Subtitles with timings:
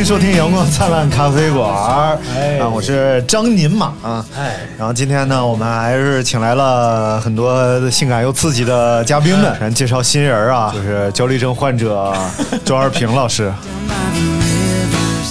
[0.00, 2.18] 迎收听阳光灿烂咖啡馆。
[2.34, 4.24] 哎啊，我是张宁马啊。
[4.34, 12.14] 哎，然后今天呢，我们还是请来了很多性感又刺激的嘉宾们，咱介绍新人啊，就是焦虑症患者
[12.64, 13.52] 周二平老师。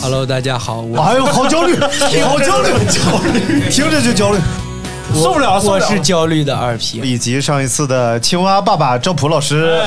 [0.04, 1.76] Hello，大家好，我哎呦，好焦虑，
[2.24, 4.38] 好焦虑，焦虑，听着就焦虑。
[5.14, 5.86] 受不了，受不我了！
[5.88, 9.82] 是焦虑的二皮，以及上一次的青蛙爸爸赵普老师，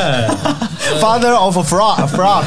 [1.01, 2.45] Father of Frog Frog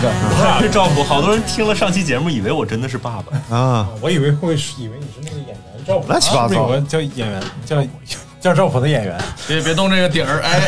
[0.60, 3.56] 是赵普，好多人听了上期节目，以为我真的是爸爸。
[3.56, 6.80] 啊，我以为会是以为你是那个演员赵普，乱七八糟。
[6.82, 7.82] 叫演员叫
[8.46, 10.62] 叫赵普的演员，别别动这个底儿，哎，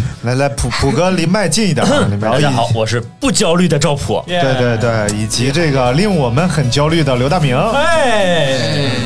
[0.24, 4.24] 来来，普普哥离麦近一点， 离麦近一点。，我是不焦虑的赵普。
[4.26, 7.54] 对对对，以及这个令我们很焦虑的刘大明。
[7.54, 8.52] 哎，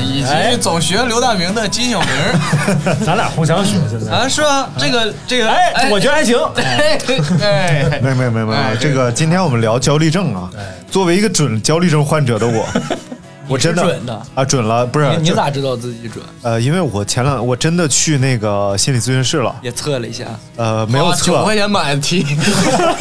[0.00, 2.08] 以及总学刘大明的金小明
[3.04, 4.12] 咱俩互相学现在。
[4.12, 6.38] 啊，是啊，这个这个，哎，我觉得还行。
[6.54, 6.96] 哎
[7.42, 10.48] 哎，没有没有没有没这个今天我们聊焦虑症啊。
[10.88, 12.64] 作为一个准焦虑症患者的我，
[13.48, 14.22] 我真的准的。
[14.34, 16.24] 啊，准了，不是你你咋知道自己准？
[16.42, 20.26] 呃，因为我前两我真的去那个心理咨询室了，也测了一下，
[20.56, 22.24] 呃，没有测九测块，钱买的题，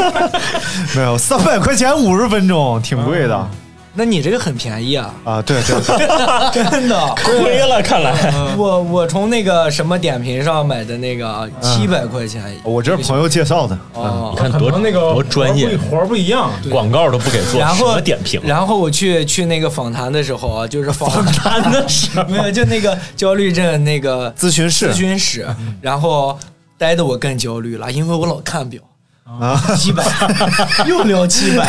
[0.96, 3.50] 没有三百块钱五十分钟，挺贵的
[3.98, 5.42] 那你这个很便宜啊，啊。
[5.42, 5.76] 对对
[6.54, 7.16] 对， 真的。
[7.24, 13.78] 亏了，看来我我从那个什么点评上买的那个七百块钱，我这是朋友介绍的。
[13.94, 16.52] 哦你，看多那个多专业，活儿不一样。
[16.70, 18.40] 广告都不给做，然后什么点评？
[18.46, 25.48] 然后我去去那个访谈的时候啊，就是访谈的时候， 没有就那个焦虑症那个咨询室咨询室，
[25.82, 26.38] 然后
[26.78, 28.80] 待的我更焦虑了，因为我老看表。
[29.28, 30.04] 啊，七百，
[30.88, 31.68] 又聊七百，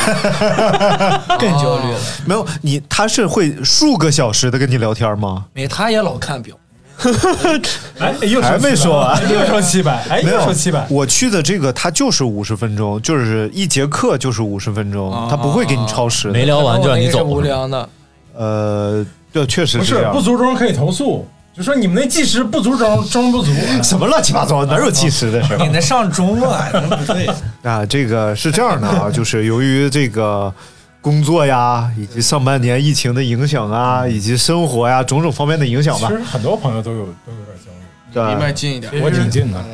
[1.39, 1.99] 更焦虑了。
[2.25, 5.45] 没有你，他是会数个小时的跟你聊天吗？
[5.53, 6.57] 没，他也老看表。
[7.99, 10.85] 哎，又还没说完又说七百，哎，没有又说七百。
[10.91, 16.35] 我去的这个，他就是五十分钟，就是一节课就是五十分钟，他不会给你超时的。
[16.35, 17.89] 没聊完就让你走无聊的。
[18.35, 20.09] 呃，对，确实不是。
[20.13, 21.27] 不足中可以投诉，
[21.59, 23.51] 就说你们那计时不足中中不足。
[23.83, 27.27] 什么乱七八糟，哪有计时的事儿你那上钟啊， 那不对。
[27.65, 27.85] 啊？
[27.85, 30.55] 这个是这样的啊， 就是由于这个
[31.01, 36.15] 工作呀，以及上半年疫情的影响啊，以及生活呀种种方面的影响吧其。
[36.17, 38.93] 实很多朋友都有都有点焦虑，对离麦近一点。
[39.03, 39.65] 我挺近的。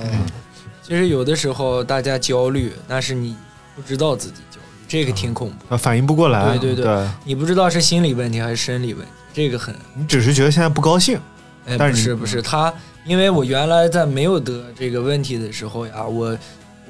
[0.83, 3.37] 其实有的时候大家焦虑，但是你
[3.77, 5.75] 不知道自己焦虑，这个挺恐怖。
[5.75, 6.56] 啊反应不过来。
[6.56, 9.75] 对对对你不知道是心理问题还是生理问题，这个很。
[9.94, 11.21] 你只是觉得现在不高兴。
[11.66, 12.72] 哎，但是不是不是，他
[13.04, 16.36] 因为我原来在没有得这个问题的时候呀，我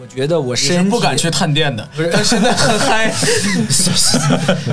[0.00, 3.12] 我觉得我身体不敢去探店的，不是，但现在很嗨，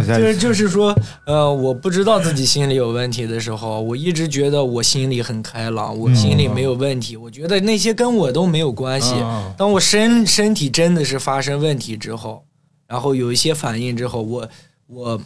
[0.08, 0.96] 就是就是说，
[1.26, 9.14] 呃，我不知道自己心里有问题的时候，我一直觉得我心里很开朗，我心里没有问题，我觉得那些跟我都没有关系。
[9.22, 12.44] 嗯当我身身体真的是发生问题之后，
[12.88, 14.50] 然后有一些反应之后，我
[14.88, 15.22] 我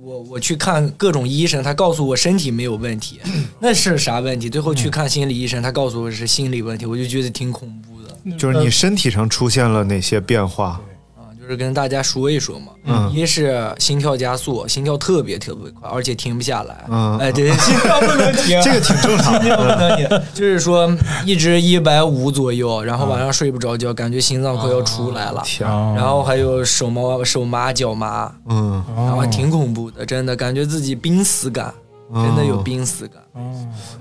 [0.00, 3.20] 我我去看各种医生，他告诉我身体没有问题，
[3.58, 4.48] 那是啥问题？
[4.48, 8.36] 最后去看心理医生，他告诉我是心理问题，我就觉得挺恐怖的。
[8.38, 10.80] 就是你身体上出现了哪些变化？
[11.48, 12.66] 啊，就是跟大家说一说嘛。
[12.84, 16.84] 嗯一是心跳加速，心跳特别特别快，而且停不下来。
[16.90, 19.76] 嗯哎，对，心跳不能停，这个挺正常心跳不的。
[19.76, 25.42] 能停，就是说一直一百五左右，然后晚上睡不着觉，感觉心脏快要出来了。
[25.44, 31.72] 天，然后还有手麻、手麻、脚麻，嗯，然后挺恐怖的，真的感觉自己濒死感，
[32.12, 33.22] 真的有濒死感。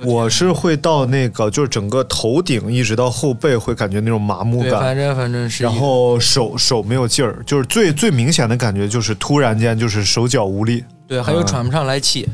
[0.06, 5.64] 我是会到那个，就是整个头顶一直到后背会感觉那种麻木对，感，反正反正是。
[5.64, 12.28] 然后手手没有劲儿，就是最最明显的感觉就是突然间就是手脚无力，对，还有喘不上来气。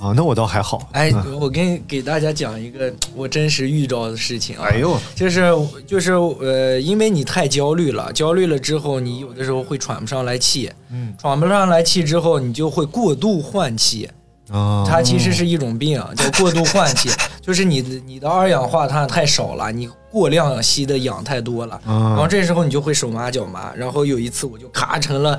[0.00, 0.88] 啊，那我倒还好。
[0.90, 4.64] 哎嗯，我给给大家讲一个我真实遇到的事情啊。
[4.64, 5.54] 哎呦，就是
[5.86, 14.10] 就是呃，因为你太焦虑了，焦虑了之后，你有的时候会喘不上来气，嗯喘不上来气之后，你就会过度换气，
[14.52, 17.08] 啊，它其实是一种病， 叫过度换气，
[17.40, 25.38] 就是你的你的二氧化碳太少了，你过量吸的氧太多了，然后啊，这时候你就会手麻脚麻，然后有一次我就咔成了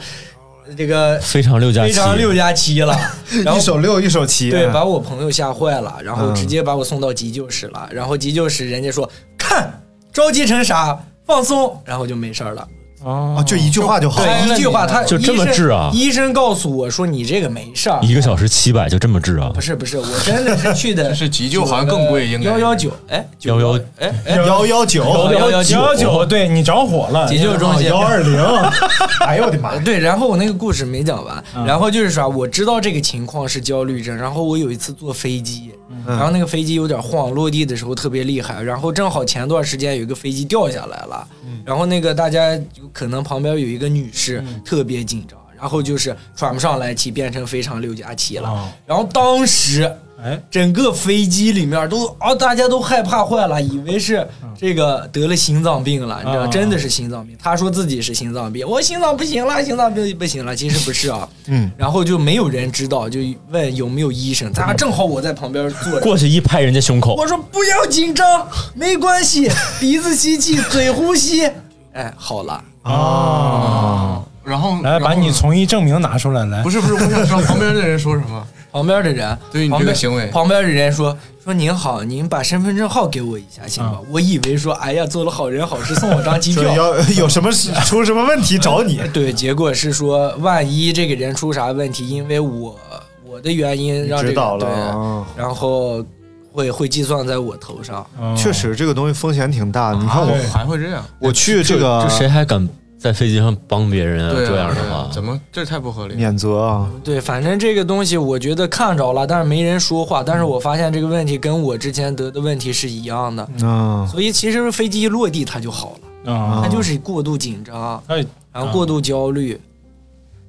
[0.76, 2.98] 这个非常六加七，非常六加七了，
[3.46, 7.88] 然后一手六一手七，对，把我朋友吓坏了，然后嗯直接把我送到急救室了。
[7.92, 9.82] 然后急救室人家说看
[10.12, 12.68] 着急成啥，放松，然后就没事了。
[13.04, 14.28] 啊，就一句话就好了。
[14.46, 18.00] 对，一句话，他就这么医生治啊医生告诉我说你这个没事儿。
[18.02, 19.62] 一个小时七百就这么治啊不？
[19.62, 28.42] 是不是，我真的是去的 是急救好像更贵应该幺幺九，哎，幺幺哎哎，幺幺九幺幺幺九，对你着火了，急救中心幺二零，
[29.28, 29.78] 哎呦我的妈！
[29.80, 41.62] 对，然后我那个故事没讲完，嗯然后就是啥，我知道这个情况是焦虑症，然后我有一次坐飞机，嗯然后那个飞机有点晃，落地的时候特别厉害，然后正好前段时间有一个飞机掉下来了，嗯。
[41.66, 48.70] 然后那个大家有可能旁边有一个女士特别紧张，然后就是喘不上来气，变成非常六加七了，哦。
[48.86, 49.92] 然后当时。
[50.24, 54.26] 哎，整个飞机里面都啊，大家都害怕坏了，以为是
[54.58, 56.48] 这个得了心脏病了，你知道，啊。
[56.48, 57.36] 真的是心脏病。
[57.42, 61.28] 他说自己是心脏病，我心脏不行了，心脏病不行了，其实不是啊。
[61.48, 66.00] 嗯，然后就没有人知道，就问有没有医生，咱俩正好我在旁边坐着。
[66.00, 71.52] 过去一拍人家胸口，我说不要紧张，没关系， 鼻子吸气，嘴呼吸，
[71.92, 72.64] 哎，好了。
[72.84, 78.46] 啊，然后来把你从医证明拿出来，来，不是不是，我想知道旁边的人说什么。
[78.74, 84.00] 旁边的人对你这个行为旁边的人说说您好，您把身份证号给我一下行吗？
[84.10, 86.74] 我以为说哎呀做了好人好事送我张机说票。
[86.76, 92.80] 要 有什么事出什么问题找你， 对，结果是说万一这个人出啥问题，因为我
[93.26, 95.26] 我的原因让这个知道了对，啊。
[95.38, 96.04] 然后
[96.52, 98.06] 会会计算在我头上。
[98.20, 99.98] 嗯确实，这个东西风险挺大的。
[99.98, 101.04] 你看啊我，还会这样？
[101.20, 102.68] 我去这个这谁还敢
[103.04, 104.34] 在飞机上帮别人啊？
[104.34, 106.18] 对啊这样的话，怎么这太不合理了？
[106.18, 110.24] 免责啊，对，反正这个东西我觉得看着了，但是没人说话。
[110.24, 119.60] 但是我发现这个问题跟我之前得的问题是一样的，嗯，所以其实飞机一落地它就好了，啊它就是过度紧张，哎，然后过度焦虑。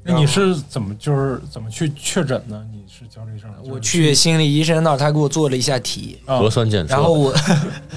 [0.07, 2.63] 那你是怎么就是怎么去确诊呢？
[2.73, 3.51] 你是焦虑症？
[3.73, 7.35] 我去心理医生那儿，他给我做了一下题，啊核酸检测，然后我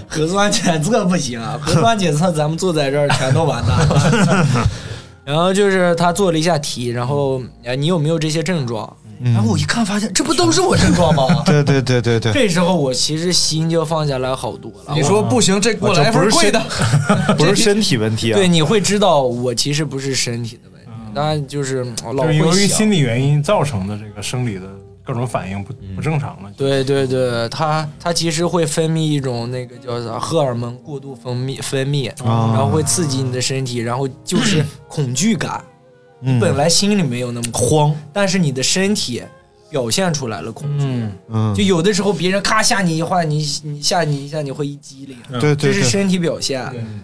[0.07, 4.67] 核酸检测不行啊，核酸检测咱们坐在这儿全都完蛋了。
[5.25, 8.95] 然后就是他做了一下题，然后哎你有没有这些症状？
[9.19, 11.41] 然后我一看发现这不都是我症状吗？
[11.43, 14.93] 对对对对对，这时候我其实心就放下来好多了。
[14.93, 16.61] 你说不行，这给我来份贵的。
[17.35, 20.76] 不是身体问题啊，对，你会知道我其实不是身体的问题，
[21.13, 21.83] 当然就是
[22.13, 24.67] 老会就是由于心理原因造成的这个生理的
[25.03, 26.51] 各种反应不嗯不正常了。
[26.57, 35.63] 对对对，它它其实会分泌一种那个叫啥荷尔蒙过度分泌分泌，啊然后会刺激你的身体，然后就是 恐惧感。
[36.19, 39.21] 你本来心里没有那么慌，但是你的身体
[39.69, 40.83] 表现出来了恐惧。
[40.83, 46.59] 嗯，嗯就，有的时候别人咔吓你一话，你你吓你一下，你会一激灵，对对对，这是身体表现。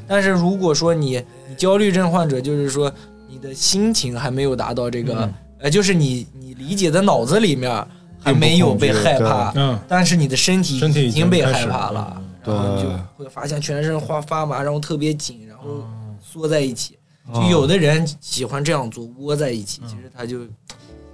[0.08, 2.92] 但是如果说你你焦虑症患者，就是说
[3.34, 5.34] 你的心情还没有达到这个，嗯。
[5.62, 7.84] 呃，就是你你理解的脑子里面
[8.20, 16.16] 还没有被害怕，嗯，但是你的身体已已经被害怕了，对然后你就会发现全身发发麻，然后特别紧，然后嗯。
[16.22, 16.98] 缩在一起。
[17.34, 20.40] 就哦有的人喜欢这样做，窝在一起，其实他就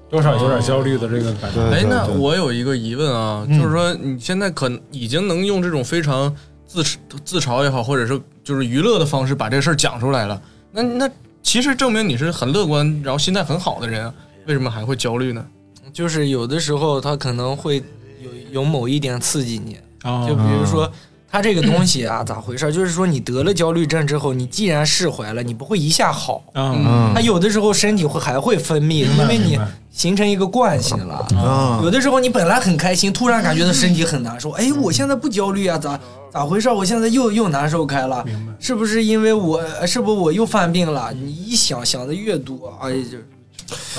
[0.09, 1.69] 多少有点焦虑的这个感觉。
[1.69, 6.35] 对哎，那我有一个疑问啊，嗯就是说你现在可能已经能用这种非常
[6.65, 6.83] 自
[7.23, 11.09] 自嘲也好，或者是就是娱乐的方式把这事儿讲出来了，那那
[11.41, 14.13] 其实证明你是很乐观，然后心态很好的人啊，
[14.45, 15.45] 为什么还会焦虑呢？
[15.91, 17.77] 就是有的时候他可能会
[18.21, 20.91] 有有某一点刺激你，啊就比如说。
[21.31, 22.71] 他这个东西啊，咋回事？
[22.73, 26.41] 就是说，你得了焦虑症之后，你既然释怀了，你不会一下好。
[26.53, 29.59] 嗯嗯他有的时候身体会还会分泌，因为你
[29.91, 31.15] 形成一个惯性了。
[31.37, 34.49] 啊有的时候你本来很开心，突然感觉到身体很难受。
[34.51, 35.99] 哎，我现在不焦虑啊，咋
[36.31, 36.69] 咋回事？
[36.69, 38.53] 我现在又又难受开了，明白。
[38.59, 39.61] 是不是因为我？
[39.85, 41.13] 是不是我又犯病了？
[41.13, 43.17] 你一想想的越多，哎，就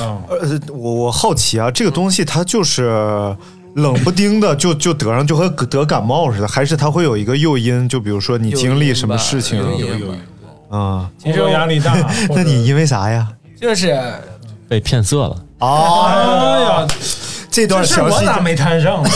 [0.01, 3.37] 嗯，呃，我我好奇啊，这个东西它就是
[3.77, 7.89] 冷不丁的就就得上，就和得感冒似的，还是它会有一个诱因？
[7.89, 11.11] 就比如说你经历什么事情有有有有有，啊？
[11.23, 11.95] 工作压力大，
[12.31, 13.29] 那你因为啥呀？
[13.61, 13.97] 就是
[14.69, 15.37] 被骗色了。
[15.59, 16.89] 啊，哎呀，
[17.51, 19.11] 这段我咋没摊上呢？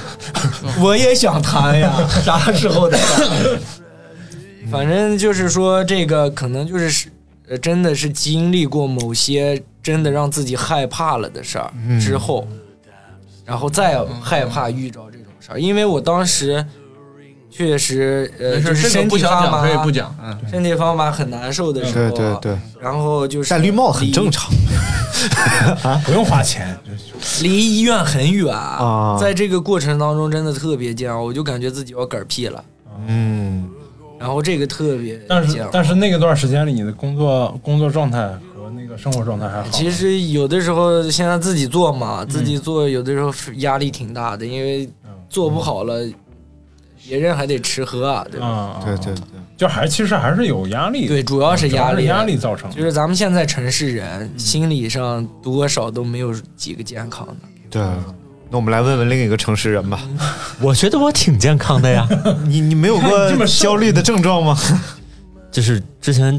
[0.80, 1.92] 我也想谈呀，
[2.24, 2.98] 啥时候的？
[4.70, 7.08] 反正就是说，这个可能就是
[7.48, 12.46] 呃，真的是经历过某些真的让自己害怕了的事儿嗯之后，
[13.44, 16.64] 然后再害怕遇着这种事儿，因为我当时
[17.50, 24.50] 确实呃，就是身体发麻，可以不讲嗯身体发麻很难受的时候，对对对，然后就是戴绿帽很正常
[25.82, 26.74] 啊，不用花钱，
[27.42, 32.64] 离医院很远啊在这个过程当中真的特别煎熬，我就感觉自己要嗝屁了，
[33.06, 33.68] 嗯，
[34.18, 38.30] 然后这个特别但是煎熬但是那个段时间里，你的工作工作状态
[38.92, 39.68] 个生活状态还好。
[39.70, 44.88] 其实有的时候现在自己做嗯嘛，自己做有的时候压力挺大的，因为
[45.28, 46.06] 做不好了，
[47.08, 48.46] 别人还得吃喝啊，对吧？
[48.46, 49.24] 啊，对对对，
[49.56, 52.76] 就还其实还是有压力，对，主要是压力，压力造成的。
[52.76, 57.34] 就是咱们现在城市人心理上多少都没有几个健康的。
[57.70, 57.82] 对，
[58.50, 60.00] 那我们来问问另一个城市人吧。
[60.60, 62.06] 我觉得我挺健康的呀。
[62.46, 64.56] 你你没有过这么焦虑的症状吗？
[65.50, 66.38] 就是之前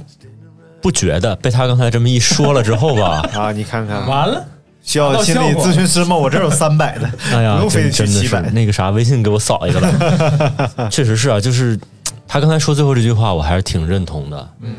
[0.84, 4.46] 不觉得，被他刚才这么一说了之后吧， 啊，你看看，完了，
[4.84, 6.14] 需要心理咨询师吗？
[6.16, 8.42] 我这有三百的，哎呀，不用非得真真的是去七百。
[8.52, 10.88] 那个啥，微信给我扫一个吧。
[10.92, 11.80] 确实是啊，就是
[12.28, 14.50] 他刚才说最后这句话，我还是挺认同的。
[14.60, 14.76] 嗯，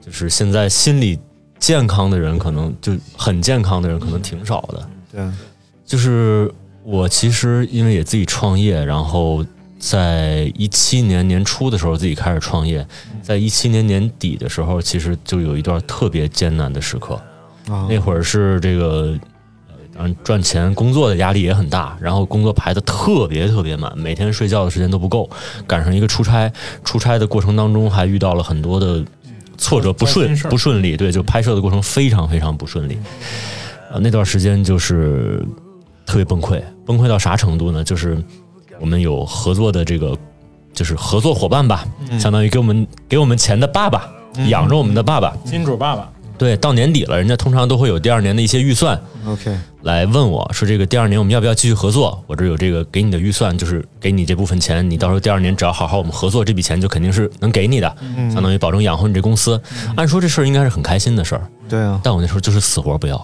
[0.00, 1.18] 就是现在心理
[1.58, 4.88] 健康的人，可能就很健康的人，可能挺少的。
[5.12, 5.28] 对，
[5.84, 6.48] 就是
[6.84, 9.44] 我其实因为也自己创业，然后
[9.80, 12.86] 在一七年年初的时候自己开始创业，
[13.22, 17.14] 在一七年年底的时候，其实就有一段特别艰难的时刻。
[17.68, 19.14] 啊那会儿是这个，
[19.96, 25.28] 嗯赚钱工作的压力也很大，然后工作排的特别特别满，每天睡觉的时间都不够，
[25.66, 26.52] 赶上一个出差，
[26.84, 29.02] 出差的过程当中还遇到了很多的
[29.56, 32.98] 挫折，不顺不顺利，对，就拍摄的过程非常非常不顺利。
[33.92, 35.44] 呃，那段时间就是
[36.04, 37.84] 特别崩溃，崩溃到啥程度呢？
[37.84, 38.22] 就是
[38.80, 40.16] 我们有合作的这个，
[40.72, 41.86] 就是合作伙伴吧，
[42.18, 44.10] 相当于给我们给我们钱的爸爸，
[44.48, 45.36] 养着我们的爸爸。
[45.44, 52.24] 金主爸爸，对，到年底了，人家通常都会有第二年的一些预算 OK，来问我说，这个第二年我们要不要继续合作？
[52.26, 59.60] 我这有这个给你的预算，就是给你这部分钱，你到时候第二年只要好好我们合作，这笔钱就肯定是能给你的，嗯相当于保证养活你这公司。
[59.96, 63.16] 按说这事儿应该是很开心的事儿，对啊，但我那时候就是死活不要。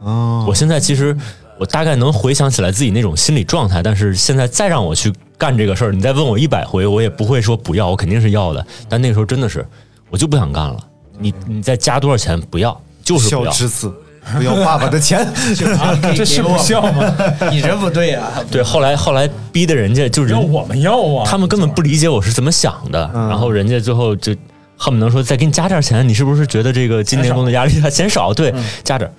[0.00, 1.16] 哦，我现在其实
[1.58, 8.64] 我大概能回想起来自己那种心理状态，但是现在再让我去干这个事儿，你再问我一百回，我也不会说不要，我肯定是要的。
[8.88, 9.66] 但那个时候真的是，
[10.10, 10.76] 我就不想干了。
[11.18, 13.50] 你你再加多少钱不要，就是不要。
[13.50, 13.92] 孝之子
[14.36, 15.26] 不要爸爸的钱
[16.14, 17.16] 这是不孝吗？
[17.50, 18.30] 你这不对啊！
[18.50, 24.34] 对，后来后来逼的人家就是要我们要啊，他们根本不理解我是怎么想的，嗯然后人家最后就
[24.76, 28.32] 恨不能说再给你加点钱，你是不是觉得这个今年工作压力还嫌少？
[28.34, 29.12] 对，加点儿。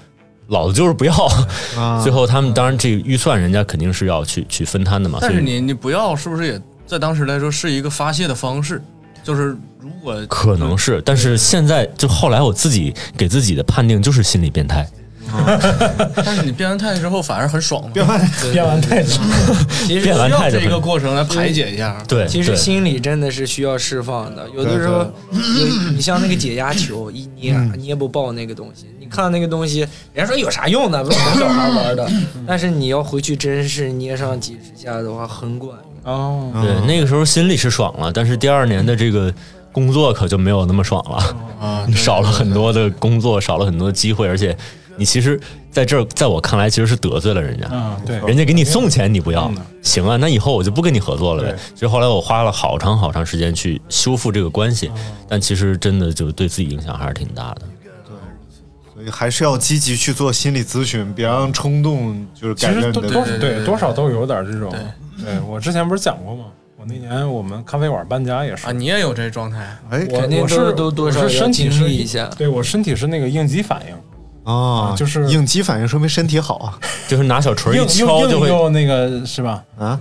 [0.49, 1.13] 老子就是不要，
[1.77, 5.19] 啊 最后他们当然这个预算人家肯定是要去去分摊的嘛。
[5.21, 8.81] 但是你你不要，是不是也在当时来说是一个发泄的方式？
[9.23, 14.87] 就是如果可能是，但是现在就后来我自己给自己的判定就是心理变态。
[16.15, 19.25] 但是你变完态之后反而很爽嘛，变完变完态之后，
[19.85, 21.97] 其实需要这个过程来排解一下。
[22.07, 25.05] 对，其实心理真的是需要释放的，有的时候
[25.91, 27.73] 你像那个解压球一捏嗯。
[27.79, 29.79] 捏不爆那个东西，你看那个东西，
[30.13, 31.03] 人家说有啥用呢？
[31.03, 32.07] 不是小孩玩的，
[32.45, 35.71] 但是你要回去真是捏上几十下的话，很管
[36.03, 36.13] 用。
[36.13, 39.33] 哦，对，那个时候心里是爽了，但是第二年的这个
[39.71, 44.55] 工作可就没有那么爽了，啊， 少了很多的工作，少了很多机会，而且
[44.99, 45.39] 你其实
[45.71, 47.67] 在这儿，在我看来其实是得罪了人家。
[47.71, 51.77] 嗯，对，人家给你送钱你不要嗯，行啊，那以后我就不跟你合作了呗对。
[51.77, 54.91] 所以后来我花了好长好长时间去修复这个关系，
[55.27, 57.61] 但其实真的就对自己影响还是挺大的。
[58.93, 65.25] 所以还是要积极去做心理咨询，别让冲动就是其改变你的实多多对对对多少都有点这种对。
[65.25, 66.43] 对我之前不是讲过吗？
[66.77, 73.95] 我那年我们咖啡馆搬家也是啊，，你也有这状态，哎我肯定都我是都多少我是身体要是一下对我身体是那个应激反应，
[74.43, 79.63] 啊，就是应激反应，说明身体好啊 就是拿小锤硬一敲就会又那个是吧？
[79.77, 79.99] 啊！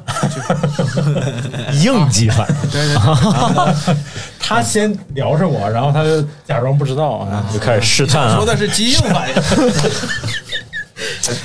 [1.82, 3.96] 应激反应，对对对，
[4.38, 7.44] 他先聊着我，然后他就假装不知道啊。
[7.52, 8.36] 就开始试探啊。
[8.36, 9.34] 说的是激应反应，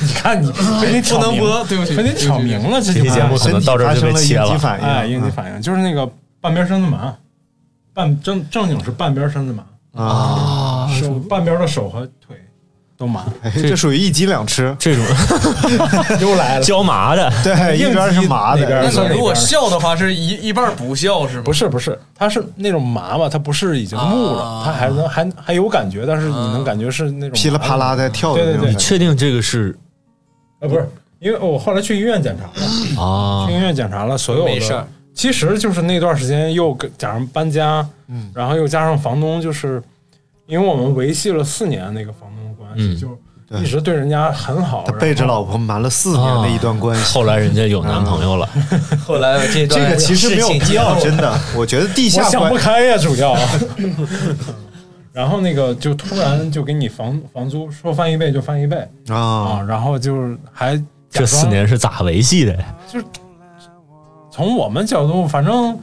[0.01, 4.47] 你看你非得挑明不能播，对不起，非得挑明了这这期节目可能到这儿就被切了。
[4.47, 6.09] 身体发生了应激反应，哎，应激反应就是那个
[6.41, 7.13] 半边身子麻，
[7.93, 9.63] 半正正经是半边身子麻，
[10.03, 12.37] 啊，手半边的手和腿
[13.03, 15.03] 都麻，哎，这属于一鸡两吃，这种
[16.21, 16.63] 又来了。
[16.63, 21.43] 椒麻的，对，一边是麻的，那你如果笑的话，是一一半不笑是吗？
[21.43, 28.79] 不是不是，它是那种麻嘛，它不是已经木了，啊它还能还还有感觉，但是你能感觉是那种噼里啪啦在跳的对对对那种感觉。
[28.79, 29.77] 确定这个是
[30.61, 34.81] 啊，不是，因为我后来去医院检查了，啊去医院检查了所有没事
[35.13, 39.83] 其实就是那段时间又跟加上搬家，嗯然后又加上房东，就是
[40.47, 42.42] 因为我们维系了四年那个房东
[42.77, 43.19] 系，嗯就
[43.59, 48.49] 一直对人家很好，他背着老婆瞒了四年的一段关系，后来人家有男朋友了。
[49.05, 53.37] 后来这段这个其实没有必要，真的，我觉得地下我想不开呀，主要。
[55.13, 58.77] 然后那个就突然就给你房房租说翻一倍就翻一倍
[59.09, 62.57] 啊啊，然后就是还这四年是咋维系的？
[62.91, 63.05] 就是
[64.31, 65.77] 从我们角度，反正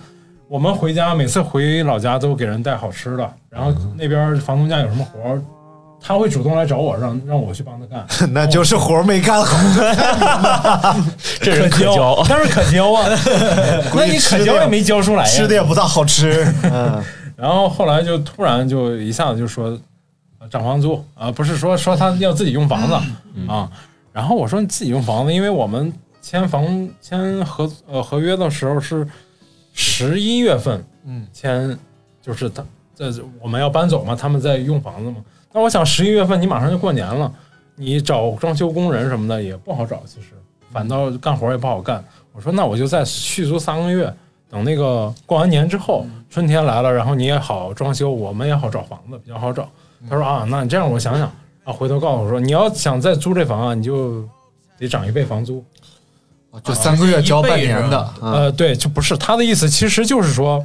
[0.48, 5.40] 我们回家每次回老家都给人带好吃的，然后那边房东家有什么活儿，
[6.02, 8.06] 他会主动来找我，让让我去帮他干。
[8.32, 9.56] 那就是活儿没干好。
[11.40, 13.08] 这人可交交，但是可交啊，
[13.94, 16.52] 那你可交也没交出来呀，吃的也不大好吃。
[16.64, 17.02] 嗯，
[17.36, 19.78] 然后后来就突然就一下子就说
[20.38, 22.94] 呃涨房租啊、不是说说他要自己用房子
[23.46, 23.70] 啊。
[24.12, 29.06] 然后我说你自己用房子，因为我们签房签合呃合约的时候是
[29.72, 31.78] 十一月份，嗯，签
[32.20, 32.64] 就是他
[33.00, 35.16] 这我们要搬走嘛，他们在用房子嘛。
[35.52, 37.32] 那我想十一月份你马上就过年了，
[37.76, 40.28] 你找装修工人什么的也不好找，其实
[40.70, 42.04] 反倒干活也不好干。
[42.32, 44.12] 我说那我就再续租三个月，
[44.50, 49.68] 等那个过完年之后，春天来了，然后你也好装修，我们也好找房子，比较好找。
[50.08, 51.26] 他说啊，那你这样我想想
[51.64, 54.22] 啊，回头告诉我说，你要想再租这房啊，你就
[54.78, 55.64] 得涨一倍房租。
[56.64, 60.64] 就三个月交半年的，啊呃，对，就不是他的意思，其实就是说，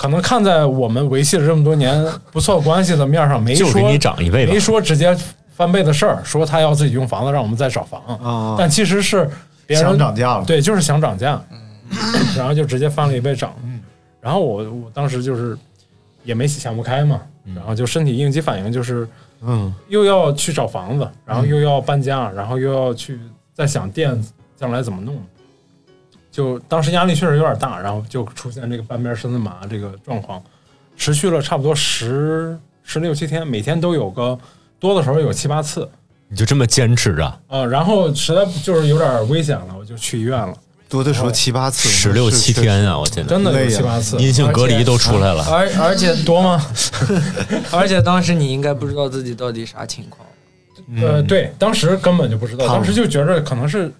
[0.00, 2.02] 可能看在我们维系了这么多年
[2.32, 4.52] 不错关系的面上，没说就给你涨一倍吧。
[4.54, 5.14] 没说直接
[5.54, 8.56] 翻倍的事儿，说他要自己用房子，让我们再找房，啊。
[8.58, 9.28] 但其实是
[9.66, 10.44] 别人想涨价了。
[10.46, 11.38] 对，就是想涨价，
[12.34, 13.54] 然后就直接翻了一倍涨，
[14.22, 15.54] 然后我我当时就是
[16.24, 17.20] 也没想不开嘛，
[17.54, 19.06] 然后就身体应激反应就是，
[19.42, 23.20] 嗯，又要去找房子，然后又要搬家，然后又要去
[23.52, 24.18] 再想店
[24.56, 25.22] 将来怎么弄，
[26.30, 30.42] 就当时压力确实有点大，然后就出现这个半边身子麻这个状况，
[30.96, 34.38] 持续了差不多十十六七天，每天都有个
[34.78, 35.88] 多的时候有七八次，
[36.28, 40.54] 你就这么坚持着，啊，然后实在就是有点危险了，我就去医院了。
[40.88, 42.98] 多的时候七八次，十六七天啊！
[42.98, 45.44] 我天哪，真的有七八次，阴性隔离都出来了。
[45.44, 46.60] 而而且多吗？
[47.70, 50.26] 而且当时你应该不知道自己到底啥情况。
[51.00, 53.92] 呃，对，当时根本就不知道，当时就觉着可能是，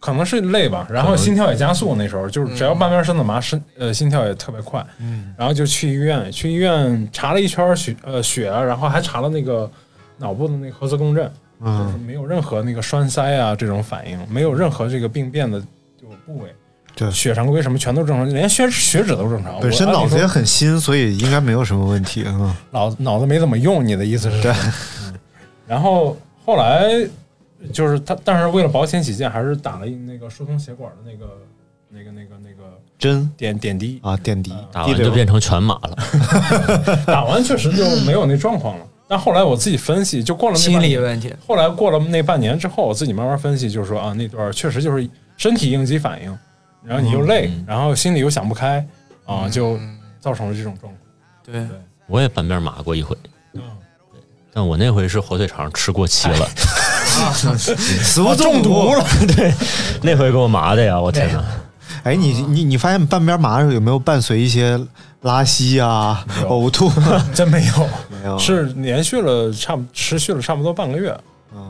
[0.00, 9.70] 可能是累吧，然后心跳也加速，那时候就是只要半边身子麻，身呃心跳也特别快，嗯，然后就去医院，去医院查了一圈血呃血，然后还查了那个
[10.16, 11.30] 脑部的那个核磁共振，
[11.60, 15.60] 嗯就是没有任何那个栓塞啊这种反应，没有任何这个病变的
[16.00, 16.54] 就部位，
[16.94, 19.58] 对，血常规什么全都正常，连血血脂都正常。
[19.60, 22.56] 本身脑子也很新，所以应该没有什么问题啊。
[22.70, 24.40] 脑脑子没怎么用，你的意思是？
[24.42, 24.52] 对。
[24.52, 25.14] 嗯
[25.66, 27.06] 然后后来
[27.72, 31.38] 就是他，但是为了保险起见，还是打了一那个疏通血管的那个、
[31.90, 35.96] 那个、那个、那个针点点滴啊，点滴打完就变成全麻了。
[37.06, 38.86] 打完确实就没有那状况了。
[39.08, 41.34] 但后来我自己分析，就过了那心半年理问题。
[41.46, 46.38] 后来过了那半年之后，我自己慢慢分析，就是说啊，那段确实就是身体应激反应，
[46.84, 48.86] 然后你又累，然后心里又想不开
[49.24, 49.78] 啊，就
[50.20, 50.94] 造成了这种状况。
[51.44, 51.66] 对，
[52.06, 53.16] 我也半边麻过一回，
[53.54, 53.62] 嗯
[54.52, 56.36] 但我那回是火腿肠吃过期了，
[57.34, 59.04] 食物中毒了。
[59.36, 59.52] 对，
[60.02, 61.00] 那回给我麻的呀！
[61.00, 61.42] 我天哪！
[62.04, 64.78] 哎，你你你发现半边麻的时候有没有伴随一些
[65.22, 66.90] 拉稀啊、呕吐？
[67.34, 71.14] 真没有，没有，是连续了差不持续了差不多半个月。
[71.54, 71.60] 嗯，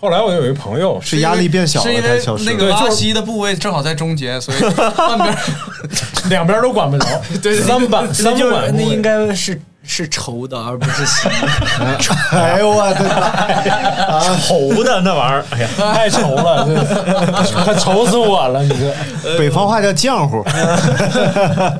[0.00, 4.60] 后来我有一朋友是压力变小了是因为才消失那个拉稀的部位正好在中间，所以
[4.96, 5.38] 半边
[6.28, 7.06] 两边都管不着。
[7.42, 11.34] 对，三板三板那应该是是稠的，而不是稀的。
[12.38, 14.20] 哎呦我的妈！
[14.38, 18.62] 稠的那玩意儿，哎呀，太稠了，这快愁死我了！
[18.62, 20.42] 你这北方话叫浆糊。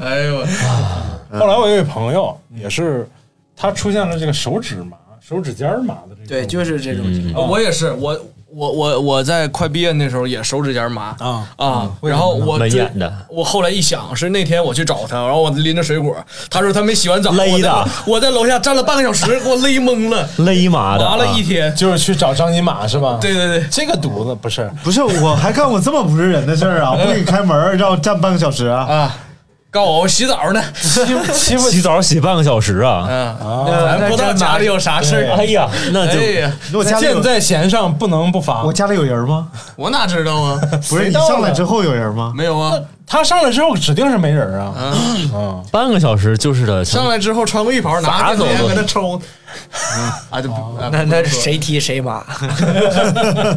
[0.05, 3.09] 哎呦我，后来我有一朋友也是，
[3.57, 7.49] 他出现了这个手指麻、手指尖麻的这个，对，就是这种情况。
[7.49, 8.19] 我也是，我
[8.57, 12.57] 我我我在快毕业那时候也手指尖麻啊啊，然后我
[13.29, 16.15] 我后来一想，是那天我去找他，然后我拎着水果，
[16.49, 21.75] 他说他没洗完澡，勒的我在楼下站了半个小时，给我勒懵了，勒麻的啊，麻了一天。
[21.75, 23.19] 就是去找张金马是吧？
[23.21, 26.93] 对对对，这个犊子不是不是，我还干过这么不是人的事儿啊！
[26.97, 28.85] 不给你开门，让我站半个小时啊！
[28.85, 29.17] 啊，
[29.75, 30.63] 告我我洗澡呢，
[31.35, 33.07] 欺负洗澡洗半个小时啊！
[33.11, 33.99] 嗯，啊！
[33.99, 35.35] 咱不知道家里有啥事儿。
[35.37, 38.73] 哎呀，那就箭在弦上不能不发我。
[38.73, 39.49] 家里有人吗？
[39.75, 40.61] 我哪知道啊？
[40.89, 42.33] 不是你上来之后有人吗？
[42.37, 44.73] 没有啊，他上来之后指定是没人啊。
[44.79, 49.21] 嗯，嗯，半个小时就是的，上来之后穿个浴袍，拿着电走搁那抽，
[50.31, 52.25] 啊就不啊那那谁踢谁麻，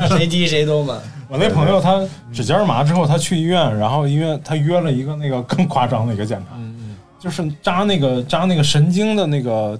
[0.09, 0.95] 谁踢谁 都麻。
[1.27, 6.55] 我那朋友他指尖麻之后，他去医院，然后医院他约了一个那个更夸张的一个检查，
[7.19, 9.77] 就是扎那个扎那个神经的那个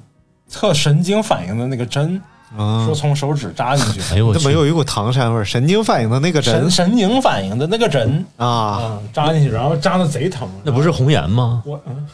[0.48, 2.22] 测神经反应的那个针，
[2.58, 4.02] 啊说从手指扎进去。
[4.14, 5.44] 哎呦我去怎么有一股唐山味儿？
[5.46, 10.50] 神经反应的那个针神神经反应的那个针啊，啊，扎进去，然后扎的贼疼。
[10.64, 11.62] 那不是红颜吗？
[11.66, 12.08] 我 嗯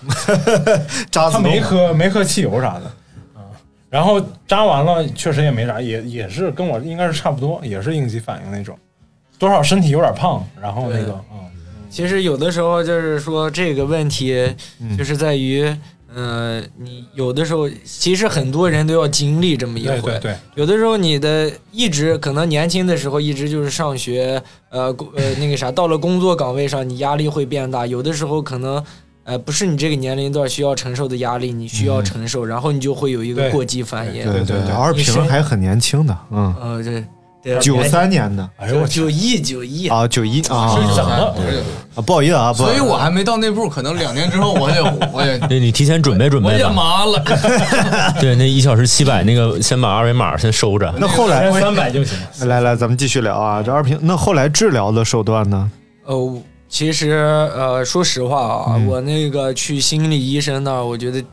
[1.10, 2.92] 扎他没喝没喝汽油啥的啊，
[3.94, 8.76] 然后扎完了确实也没啥，也也是跟我应该是差不多，也是应激反应那种，
[9.38, 11.52] 多少身体有点胖，然后那个对嗯。
[11.92, 14.52] 其实有的时候就是说这个问题，
[14.82, 14.98] 嗯。
[14.98, 15.64] 就是在于，
[16.12, 20.02] 呃，你有的时候其实很多人都要经历这么一回。
[20.02, 28.84] 对对对，有的时候你的一直可能年轻的时候一直就是上学，呃工呃那个啥，到了工作岗位上你压力会变大，有的时候可能。
[29.26, 34.24] 呃，不是你这个年龄段需要承受的压力，你需要承受，然后你就会有一个过激反应。
[34.30, 37.06] 对对对，二你身平还很年轻的，嗯，呃，对，
[37.42, 41.36] 对九三年的哎呦我九一九一啊，九一啊，是怎么了？
[41.96, 44.82] 啊，不好意思啊，不好意思所以我还没到那步，可能两年之后我也
[45.14, 46.66] 我也对你提前准备准备我也。
[46.68, 47.24] 麻了。
[48.20, 50.94] 对，那一小时七百，那个先把二维码先收着。
[50.98, 52.18] 那后来三百就行。
[52.48, 55.72] 来来，咱们继续聊啊，这二平，那后来治疗的手段呢？
[56.06, 56.38] 哦，
[56.74, 57.12] 其实
[57.56, 58.88] 呃，说实话啊，嗯。
[58.88, 61.24] 我那个去心理医生那儿，我觉得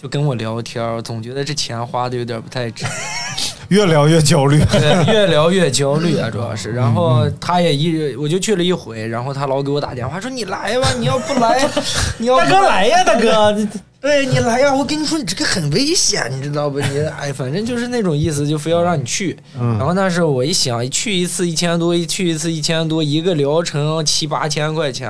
[0.00, 2.86] 就跟我聊天儿，我总觉得这钱花的有点不太值，
[3.70, 6.70] 越聊越焦虑， 对，越聊越焦虑啊，主要是。
[6.70, 11.68] 然后嗯他也一，我就去了一回，然后他老给我打电话说你来吧，你要不来，
[12.18, 13.52] 你要大哥来呀，大哥，
[14.02, 14.74] 对你来呀！
[14.74, 16.80] 我跟你说，你这个很危险，你知道不？
[16.80, 19.38] 你 哎，反正就是那种意思，就非要让你去。
[19.58, 25.08] 嗯然后那时候我一想，去一次一千多，一去一次一千多，一个疗程七八千块钱，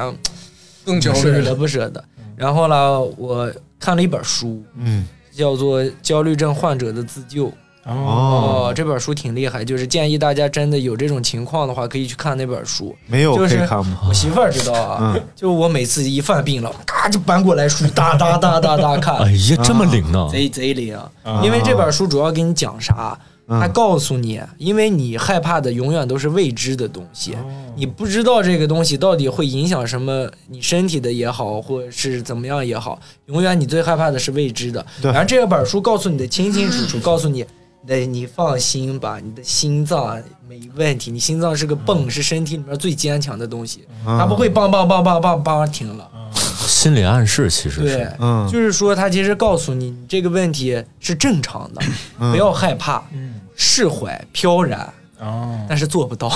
[0.85, 2.05] 更焦虑舍了得不舍得？
[2.37, 3.51] 然后呢，我
[3.81, 7.47] 看了一本书，嗯，叫做《焦虑症患者的自救》。
[7.85, 12.95] 哦这本书挺厉害，就是建议大家真的有这种情况的话，可以去看那本书。
[13.07, 13.99] 没有就是可以看吗？
[14.09, 19.17] 我媳妇儿知道啊，嗯就我每次一犯病了，嘎就搬过来书，哒哒哒哒哒看。
[19.27, 20.29] 哎呀，这么灵呢？
[20.31, 23.19] 贼贼灵啊，因为这本书主要给你讲啥？
[23.49, 27.39] 嗯它告诉你，因为你害怕的永远都是未知的东西，哦
[27.75, 34.87] 你不知道这个东西到底会影响什么，你身体的也好，或者是怎么样也好，永远你最害怕的是未知的。
[35.03, 37.45] 对然后这本书告诉你的清清楚楚， 告诉你。
[37.87, 41.11] 对，你放心吧，你的心脏没问题。
[41.11, 46.09] 你心脏是个泵，是身体里面最坚强的东西，嗯它不会梆梆梆梆梆梆停了。
[46.35, 51.83] 心理暗示其实对是，，嗯就是说，他其实告诉你，你这个问题是正常的，
[52.21, 53.03] 嗯不要害怕，
[53.57, 54.93] 释怀、飘然，
[55.23, 56.31] 哦，但是做不到。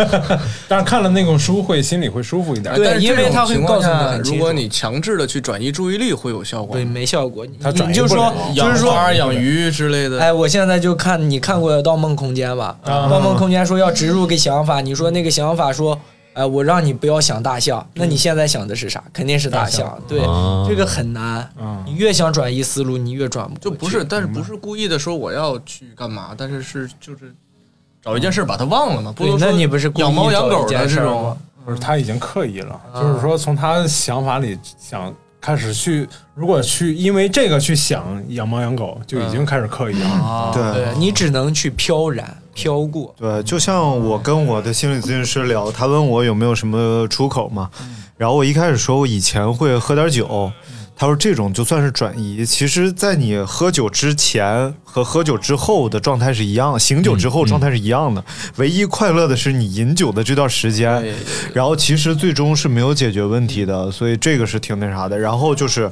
[0.68, 2.74] 但是看了那种书会心里会舒服一点。
[2.74, 7.46] 对但是因为他会这种情况告诉你如果你强制的去转移注意力，会有效果对，没效果。
[7.46, 10.20] 你他转移你就说不了，就是说，养花、养鱼之类的。
[10.20, 12.78] 哎，我现在就看你看过《盗梦空间》吧？
[12.84, 15.98] 啊盗梦空间》说要植入个想法，你说那个想法说。
[16.34, 19.02] 哎，我让你不要想大象，那你现在想的是啥？
[19.12, 20.02] 肯定是大大象象。
[20.06, 21.50] 对，啊这个很难。
[21.60, 27.34] 嗯你越想转移思路，你越转不过去就不是，但是不是故意的说我要去干嘛，但是是就是
[28.08, 29.12] 找一件事把它忘了嘛。
[29.12, 40.50] 不对能说那你不是故意养猫养狗找一件的这种事吗，不是他已经刻意了，啊就是说从他的想法里想开始去，如果去因为这个去想养猫养狗，就已经开始刻意了。
[40.54, 43.14] 对你只能去飘然飘过。
[43.16, 47.68] 对，就像我跟我的心理咨询师聊，他问我有没有什么出口嘛，
[48.16, 50.50] 然后我一开始说我以前会喝点酒，
[51.00, 58.24] 他说这种就算是转移，其实，在你喝酒之前和喝酒之后的状态是一样，醒酒之后状态是一样的，
[58.56, 61.14] 唯一快乐的是你饮酒的这段时间，
[61.54, 65.16] 然后其实最终是没有解决问题的，所以这个是挺那啥的。
[65.16, 65.88] 然后就是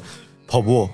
[0.48, 0.90] 跑步，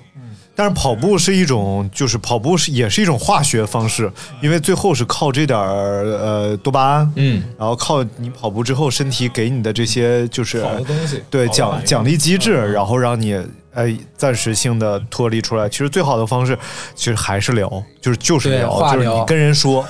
[0.55, 4.11] 但是跑步是一种，就是跑步是也是一种化学方式，
[4.43, 13.35] 因为最后是靠这点儿呃多巴胺，嗯，然后靠你跑步之后身体给你的这些就是好的东西对奖奖励机制，然后让你
[13.73, 15.67] 哎暂时性的脱离出来。
[15.67, 16.57] 其实最好的方式
[16.95, 17.69] 其实还是聊，
[18.01, 19.85] 就是就是聊就是你跟人说。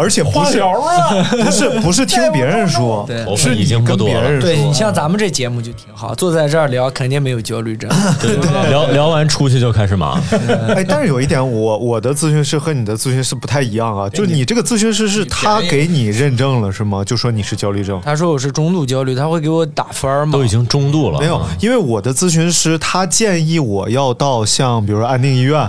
[0.00, 4.48] 而且不是化疗啊 不是不是听别人说，对是已经不跟多了别人说。
[4.48, 7.90] 对你像咱们这节目就挺好，坐在这儿聊，肯定没有焦虑症。
[8.20, 10.22] 对对，聊 聊完出去就开始忙。
[10.68, 17.02] 哎，但是有一点，我我的咨询师和你的咨询师不太一样啊，就是你这个咨询师是他给你认证了是吗？
[17.04, 18.00] 就说你是焦虑症。
[18.04, 20.32] 他说我是中度焦虑，他会给我打分吗？
[20.32, 25.68] 都已经中度了，没有，因为我的咨询师他建议我要到像比如说安定医院，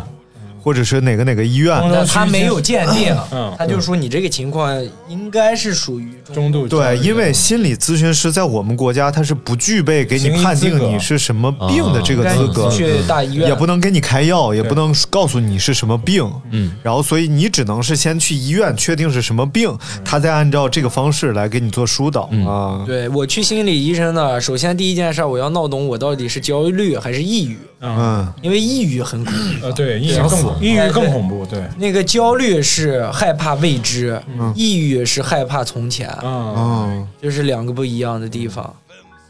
[0.61, 3.53] 或者是哪个哪个医院，那他没有鉴定，嗯。
[3.57, 4.73] 他就说你这个情况
[5.07, 6.67] 应该是属于中度。
[6.67, 13.47] 对，因为心理咨询师在我们国家他是不具备给你判定你是什么病的这个资格，去大医院。
[13.47, 22.83] 也不能给你开药，也不能告诉你是什么病，嗯，然后所以你只能是先去医院确定是什么病，他再按照这个方式来给你做疏导啊。
[22.85, 29.65] 对我去心理医生那，首先第一件事我要闹懂我到底是焦虑还是抑郁，嗯，因为抑郁很恐怖。
[29.65, 34.53] 呃对，抑郁想死更怖，抑郁更恐怖，对，那个焦虑是害怕未知，嗯。
[34.55, 38.73] 抑郁是害怕从前，嗯，就是两个不一样的地方。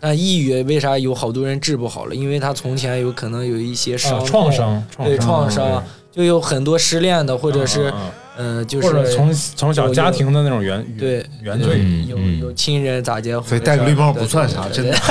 [0.01, 2.15] 但抑郁为啥有好多人治不好了？
[2.15, 7.93] 因为他从前有可能有一些伤创伤对创伤就有很多失恋的，或者是
[8.37, 14.97] 呃，就是或者从从小有家庭的那种原对原罪，有有亲人咋结婚，所以戴个绿帽不算啥，真的。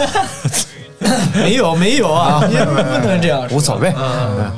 [1.37, 3.93] 没有没有啊，你不能这样说，无所谓。
[3.97, 4.51] 嗯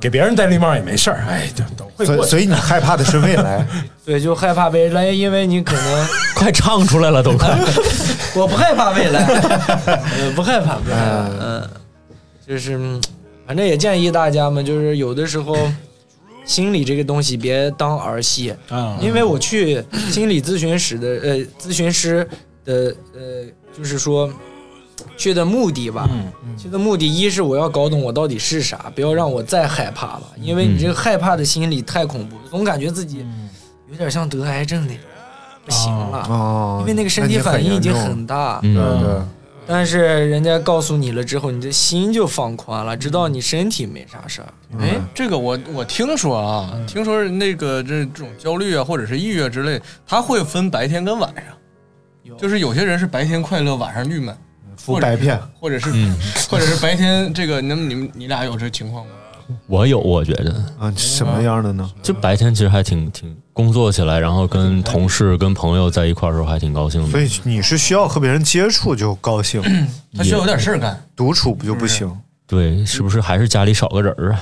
[0.00, 2.22] 给别人戴绿帽也没事儿，哎，都都会过去。
[2.22, 3.66] 所以所以你害怕的是未来，
[4.04, 7.48] 对，就害怕未来，因为你可能 快唱出来了都快。
[8.34, 11.68] 我不害怕未来，呃不害怕，不害怕，嗯，
[12.46, 13.00] 就是嗯
[13.46, 15.56] 反正也建议大家嘛，就是有的时候
[16.44, 18.54] 心理这个东西别当儿戏。
[18.68, 18.96] 啊。
[19.00, 22.26] 因为我去心理咨询室的呃咨询师
[22.64, 23.44] 的呃，
[23.76, 24.30] 就是说
[25.20, 26.08] 去的目的吧，
[26.56, 33.26] 去的目的一是我要搞懂我到底是啥，不要让我再害怕了，因为你这个害怕的心理太恐怖，总感觉自己
[33.90, 35.04] 有点像得癌症那种，
[35.66, 36.78] 不行了，哦。
[36.80, 38.74] 因为那个身体反应已经很大，嗯。
[38.74, 39.20] 对对。
[39.66, 44.48] 但是人家告诉你了之后，你的心就放宽了，知道你身体没啥事儿。
[44.80, 54.36] 哎，这个我我听说啊，听说那个这这种焦虑啊，或者是抑郁啊之类，它会分白天跟晚上，就是有些人是白天快乐，晚上郁闷，
[54.80, 56.16] 敷白片，或者是嗯
[56.48, 59.12] 或者是白天这个，能你们你俩有这情况吗？
[59.66, 61.90] 我有，我觉得啊，什么样的呢？
[62.02, 67.10] 就白天其实还挺挺工作起来，然后跟同事、跟朋友在一块儿的时候还挺高兴的。
[67.10, 69.60] 所以你是需要和别人接触就高兴，
[70.16, 72.10] 他需要有点事儿干，独处不就不行？
[72.46, 74.40] 对，是不是还是家里少个人儿啊？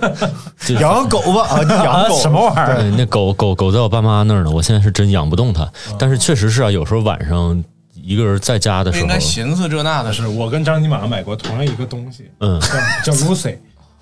[0.80, 2.76] 养狗吧啊，你养狗什么玩意儿？
[2.76, 5.70] 对，那狗狗狗在我爸妈那儿呢，我现在是真养不动它。
[5.98, 7.62] 但是确实是啊，有时候晚上
[8.06, 12.60] 一个人在家的时候应该，寻思这那的事我跟张尼玛买过同样一个东西，嗯，
[13.04, 13.56] 叫叫 Lucy，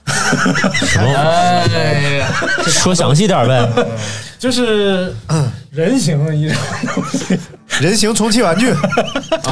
[0.07, 1.15] 什么？
[1.15, 1.67] 哎
[2.19, 2.29] 呀，
[2.67, 3.67] 说详细点呗。
[4.39, 5.15] 就是
[5.71, 6.57] 人形的一种
[6.95, 7.39] 东西。
[7.81, 8.73] 人形充气玩具，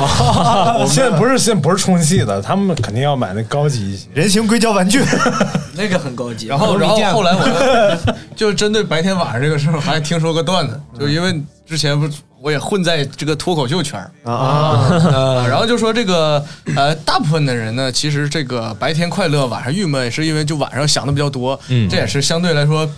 [0.87, 4.07] 现在不是现在不是充气的，他们肯定要买那高级一些。
[4.15, 5.03] 人形硅胶玩具，
[5.75, 6.47] 那个很高级。
[6.47, 8.05] 然后然后后来我
[8.37, 11.35] 就就针对白天晚上这个事儿，还听说个段子，就因为
[11.67, 16.45] 之前不是我也混在这个脱口秀圈儿啊呃然后就说这个
[16.77, 22.89] 呃，大部分的人呢，其实这个白天快乐，晚上郁闷，是因为就晚上想的比较多，嗯这也是相对来说。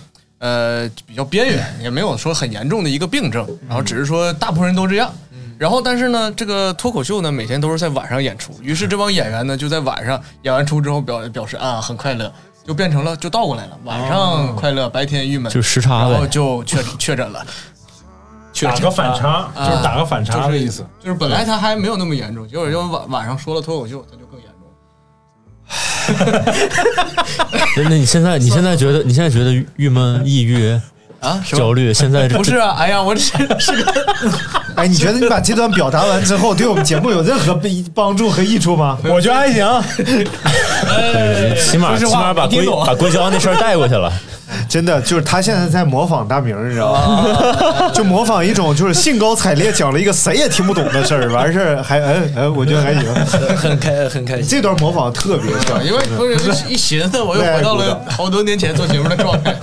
[0.45, 5.11] 呃，比较边缘，也没有说很严重的一个病症，然后只是说大部分人都这样。
[5.57, 12.31] 然后，但是呢，这个脱口秀呢，每天都是在晚上演出，于是这帮演员呢，就在晚上演完出之后表表示啊很快乐，
[12.63, 17.43] 就变成了就倒过来了，晚上快乐，白天郁闷，就时差呗然后就确确诊了。
[18.53, 24.44] 确诊打个反差啊就是打个反差的意思就是就是本来他还没有那么严重，结果就晚晚上说了脱口秀，他就更严重。
[27.77, 30.71] 那 那你现在你现在觉得你现在觉得郁闷、抑郁
[31.19, 32.75] 啊焦虑，现在不是啊？
[32.77, 33.21] 哎呀，我这
[33.59, 33.93] 是个
[34.75, 37.59] 哎，你觉得你把这段表达完之后，对我们节目有任何
[37.93, 38.97] 帮助和益处吗？
[39.05, 39.65] 我觉得还行，
[40.03, 44.11] 对起码起码把硅把硅胶那事儿带过去了。
[44.69, 47.89] 真的就是他现在在模仿大明，你知道吗？
[47.93, 53.03] 就模仿一种就是兴高采烈讲了一个谁也听不懂的事儿，完事儿还嗯嗯，我觉得还行，
[53.55, 54.47] 很开很开心。
[54.47, 56.35] 这段模仿特别像，因为不是
[56.67, 59.55] 一寻思，我又回到了好多年前做节目的状态。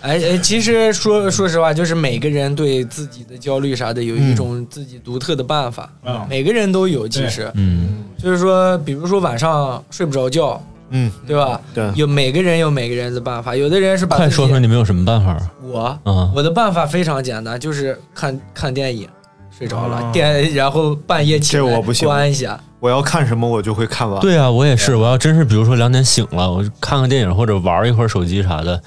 [0.00, 7.08] 哎哎，其实说说实话，就是每个人对自己的焦虑啥的有一种自己独特的办法，嗯每个人都有。
[7.08, 11.60] 其实，嗯，就是说，比如说晚上睡不着觉，嗯，对吧？
[11.74, 15.36] 对有每个人有每个人的办法，有的人是把快说说你们有什么办法？
[15.62, 19.08] 我嗯我的办法非常简单，就是看看电影，
[19.56, 22.58] 睡着了，哦电然后半夜起来这我不行关一下。
[22.80, 24.20] 我要看什么我就会看完。
[24.20, 24.94] 对啊，我也是。
[24.94, 28.78] 我要真是比如说两点醒了，我看看电影或者玩一会儿手机啥的，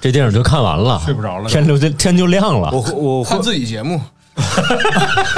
[0.00, 2.70] 这电影就看完了，睡不着了天就天就亮了。
[2.70, 4.00] 我我看自己节目，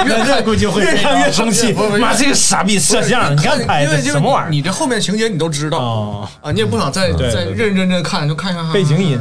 [0.05, 1.73] 越看估计会越看越生气。
[1.99, 4.49] 妈，这个傻逼摄像，你看拍的因为什么玩意儿？
[4.49, 9.19] 你这后面情节你都知道哦啊，你也不想再再认认真真看，就看看看背景音。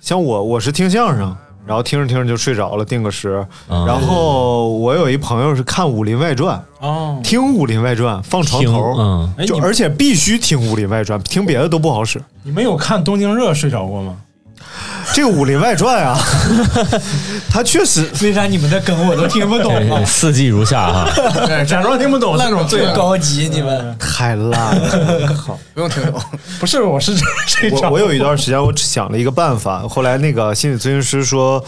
[0.00, 3.46] 像我我是听相声，然后听着听着就睡着了，定个时。
[3.68, 12.20] 嗯然后我有一朋友是看《武林外传》，哦，听《武林外传》放床头，嗯就而且必须听《武林外传》，听别的都不好使。
[12.42, 14.16] 你们有看《东京热》睡着过吗？
[15.14, 16.18] 这个《武林外传》啊，
[17.50, 20.02] 它确实为啥你们的梗我都听不懂啊，？
[20.06, 21.06] 四季如夏哈。
[21.46, 25.58] 对假装听不懂，那种最高级，你们 太烂了，好！
[25.74, 26.20] 不用听懂。
[26.58, 27.14] 不是，我是
[27.46, 27.88] 睡着。
[27.88, 31.62] 我我有一段时间我想了一个办法，后来那个心理咨询师说，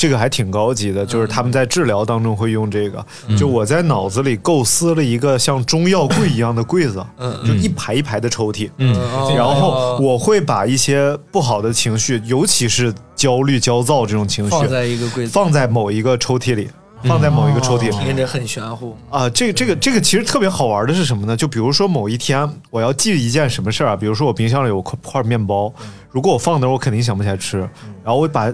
[0.00, 3.04] 这个还挺高级的，就是他们在治疗当中会用这个。
[3.28, 8.94] 嗯就我在脑子里构思了一个像中药柜一样的柜子，嗯就一排一排的抽屉，嗯
[9.36, 16.70] 然后我会把一些不好的情绪，尤其是焦虑、焦躁这种情绪，放在一个柜子放在某一个抽屉里，
[17.04, 17.96] 放在某一个抽屉里。
[18.02, 18.96] 听着很玄乎。
[19.10, 21.36] 啊，这个这个这个其实特别好玩的是什么呢？
[21.36, 25.70] 就比如说某一天我要记一件什么事儿啊，比如说我冰箱里有块块面包，
[26.10, 27.58] 如果我放那儿，我肯定想不起来吃。
[27.58, 28.52] 然后我把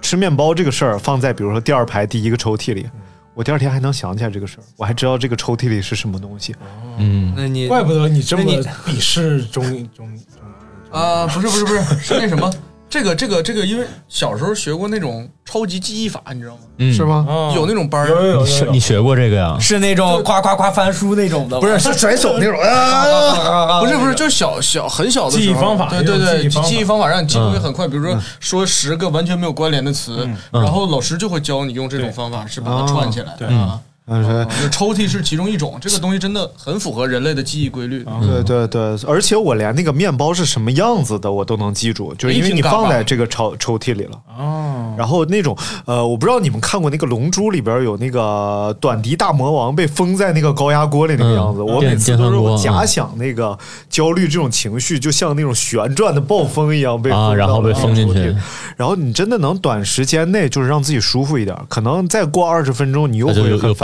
[0.00, 2.88] 吃面包这个事儿放在比如说第二排第一个抽屉里，
[3.34, 6.54] 我第二天还能想起来这个事儿，我还知道这个抽屉里是什么东西。
[6.98, 10.18] 嗯，那你怪不得你这么你鄙视中中
[10.90, 12.50] 啊，不是不是不是，是那什么，
[12.90, 16.60] 这个这个这个，因为小时候学过那种超级记忆法，你知道吗？
[16.78, 16.92] 嗯。
[16.92, 17.52] 是吗？
[17.54, 19.56] 有那种班儿，有有有你学过这个呀？
[19.60, 23.80] 是那种夸夸夸翻书那种的，不是是甩手那种啊。
[23.80, 27.86] 不是不是，就是小小很小的记忆方法对对对，记忆方法记忆方法让你记东西很快。
[27.86, 33.34] 比如说说十个完全没有关联的词，然后老师就会教你用这种方法是把它串起来。
[33.38, 33.48] 对。
[33.48, 38.04] 啊，嗯，是抽屉是其中一种，这个东西真的很符合人类的记忆规律。
[38.20, 44.18] 对对对，而且我连那个面包是什么样子的我都能记住，就是因为你放在这个抽抽屉里了。
[44.38, 53.56] 哦，然后那种呃，我不知道你们看过那个《龙珠》里边有那个短笛大魔王被封在那个高压锅里那个样子，嗯我每次都是我假想那个
[53.90, 58.36] 焦虑这种情绪，就像那种旋转的暴风一样被封啊，到然后被封进去抽屉里，
[58.76, 63.74] 然后你真的能短时间内就是让自己舒服一点，可能再过二十分钟你又会很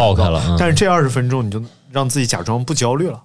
[0.59, 3.23] 但是这二十分钟你就让自己假装不焦虑了。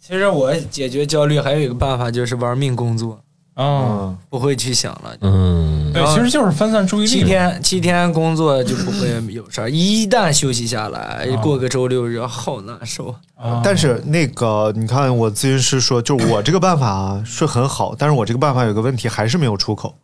[0.00, 3.20] 其实我解决焦虑还有一个办法，就是玩命工作，
[3.60, 5.14] 啊，不会去想了。
[5.20, 7.06] 嗯，对，其实就是分散注意力。
[7.06, 13.14] 七天七天工作就不会有事儿，一旦休息下来，啊过个周六日好难受。
[13.34, 19.94] 啊，但是那个，你看我咨询师说，就我这个办法啊是很好，但是我这个办法有个问题，还是没有出口，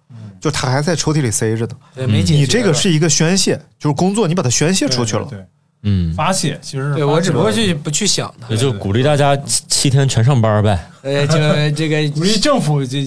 [0.40, 1.73] 就他还在抽屉里塞着呢。
[1.95, 2.40] 对，没解决。
[2.40, 5.25] 你这个是一个宣泄，就是工作，你把它宣泄出去了。
[5.31, 5.45] 对，对
[5.83, 8.49] 嗯，发泄其实对我只不过去不去想它。
[8.49, 10.90] 也就鼓励大家七七天全上班呗。
[11.03, 11.37] 呃，就
[11.77, 12.99] 这个 鼓励政府就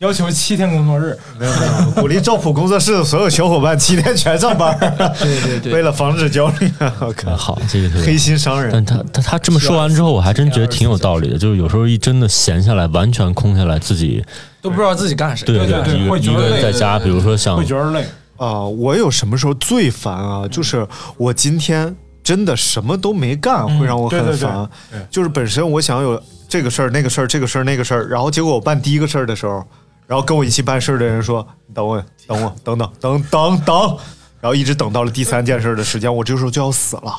[0.00, 4.78] 要求七天工作日，没有没有，鼓励赵普工作室的所有小伙伴七天全上班。
[4.78, 8.70] 对对对为了防止焦虑，我 靠，好，这个特别黑心商人。
[8.70, 11.38] 但他他他这么说完之后，我还真觉得挺有道理的。
[11.38, 14.22] 就是有时候一真的闲下来，完全空下来，自己
[14.60, 15.46] 都不知道自己干啥。
[15.46, 18.04] 对对对一个一会觉得累个人在家，比如说想会觉得累。
[18.36, 20.46] 啊、我有什么时候最烦啊？
[20.48, 24.68] 就是我今天真的什么都没干，嗯会让我很对对对烦。
[24.90, 29.64] 对就是本身我想有这个事儿、那个事儿、这个事儿、那个事儿，然后结果我办第一个事儿的时候，
[30.06, 33.96] 然后跟我一起办事儿的人说：“你等我，等我，等等，等等等。”
[34.40, 37.14] 然后一直等到了第三件事儿的时间，我这个时候就要死了。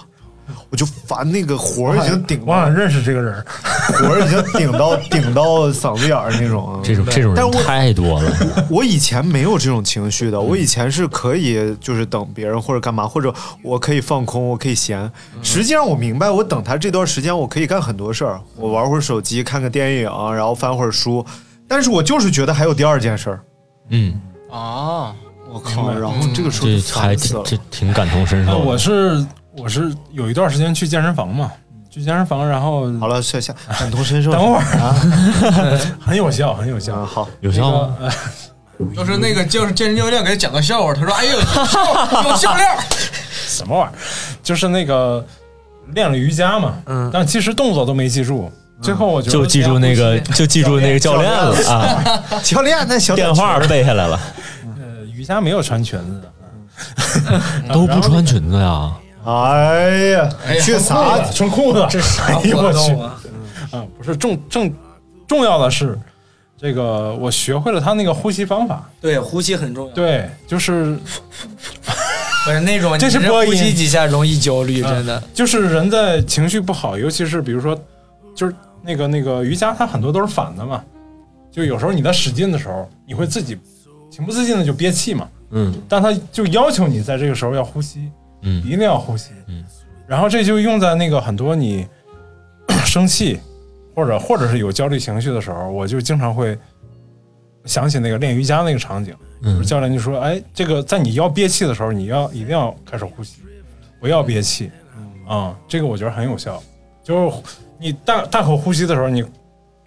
[0.69, 3.45] 我就烦那个活儿已经顶到我好像认识这个人，
[3.99, 6.79] 活儿已经顶到顶到嗓子眼儿那种 啊。
[6.81, 8.31] 这种这种人太多了。
[8.71, 15.11] 我以前没有这种情绪的，我以前是可以就是等别人或者干嘛，或者我可以放空，我可以闲。
[15.43, 21.25] 实际上我明白，我等他这段时间，我可以干很多事儿，我玩会儿手机，看个电影，然后翻会儿书。
[21.67, 23.39] 但是我就是觉得还有第二件事儿，
[23.89, 25.13] 嗯，啊，
[25.49, 25.91] 我靠！
[25.93, 27.43] 然后这个时候这就还烦死了。
[27.43, 28.65] 挺这挺感同身那受的。
[28.65, 29.25] 我是
[29.57, 31.51] 我是有一段时间去健身房嘛，
[31.89, 34.31] 去健身房，然后好了，下下感同身受。
[34.31, 34.95] 等会儿啊，
[35.99, 36.95] 很有效，很有效。
[36.95, 37.95] 啊好，有效吗？
[37.99, 38.11] 呃
[38.95, 42.65] 就是那个就是健身教练给他讲个笑话，他说：“哎呦，有笑有笑料。
[43.47, 43.97] 什么玩意儿？
[44.43, 45.25] 就是那个
[45.95, 48.51] 练了瑜伽嘛，嗯但其实动作都没记住。
[48.81, 54.19] 最后我觉得就记住那个，就记住那个教练了啊，教练那小电话背下来了，
[54.77, 57.41] 呃瑜伽没有穿裙子的，
[57.73, 58.91] 都不穿裙子呀。
[59.25, 60.29] 哎呀，
[60.63, 61.19] 去啥？
[61.33, 61.85] 穿裤子？
[61.89, 63.15] 这啥活动啊？
[63.71, 64.73] 啊，不是重重
[65.27, 65.99] 重要的是，
[66.57, 68.87] 这个我学会了他那个呼吸方法。
[69.01, 69.93] 对，呼吸很重要。
[69.93, 70.97] 对，就是
[72.45, 75.21] 不是那种，你 这是播音呼吸几下容易焦虑，真的。
[75.33, 77.77] 就是人在情绪不好，尤其是比如说，
[78.33, 78.55] 就是
[78.87, 80.81] 那个那个瑜伽，它很多都是反的嘛。
[81.51, 83.57] 就有时候你在使劲的时候，你会自己
[84.09, 85.27] 情不自禁的就憋气嘛。
[85.49, 88.09] 嗯但他就要求你在这个时候要呼吸，
[88.43, 89.31] 嗯一定要呼吸。
[89.47, 89.65] 嗯，
[90.07, 91.85] 然后这就用在那个很多你
[92.85, 93.39] 生气
[93.93, 96.57] 或者或者是有焦虑情绪的时候，我就经常会
[97.65, 103.41] 想起那个练瑜伽那个场景，嗯教练就说：“哎，这个在你要憋气的时候，你要一定要开始呼吸，
[103.99, 104.71] 不要憋气。”
[105.27, 106.63] 啊、这个我觉得很有效。
[107.03, 107.37] 就是
[107.79, 109.23] 你大大口呼吸的时候，你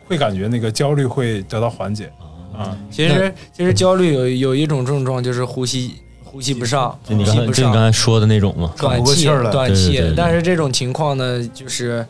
[0.06, 2.10] 会感觉那个焦虑会得到缓解。
[2.56, 2.76] 啊。
[2.90, 9.96] 其实其实焦虑有有一种症状就是呼吸呼吸不上，就你刚才呼吸不上，就你刚才说的那种嘛，短气短对对气。
[9.98, 10.14] 对。
[10.16, 12.06] 但是这种情况呢，就是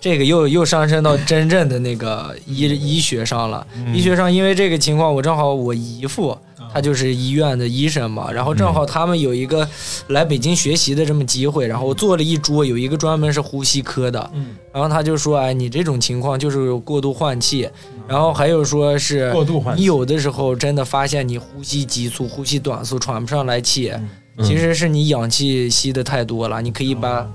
[0.00, 3.66] 这个又又上升到真正的那个医医学上了。
[3.76, 3.94] 嗯。
[3.94, 6.36] 医学上因为这个情况，我正好我姨父
[6.72, 9.68] 他就是医院的医生嘛，然后正好他们有一个
[10.08, 17.68] 来北京学习的这么机会，然后我做了一桌，有一个专门是呼吸科的，嗯，然后他就说，哎，你这种情况就是有过度换气，
[18.06, 19.80] 然后还有说是过度换气。
[19.80, 24.08] 你有的时候真的发现你呼吸急促、呼吸短促、喘不上来气，嗯。
[24.42, 27.28] 其实是你氧气吸的太多了，你可以把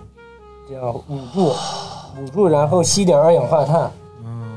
[0.68, 1.54] 这样捂住，
[2.20, 3.92] 捂住，然后吸点二氧化碳，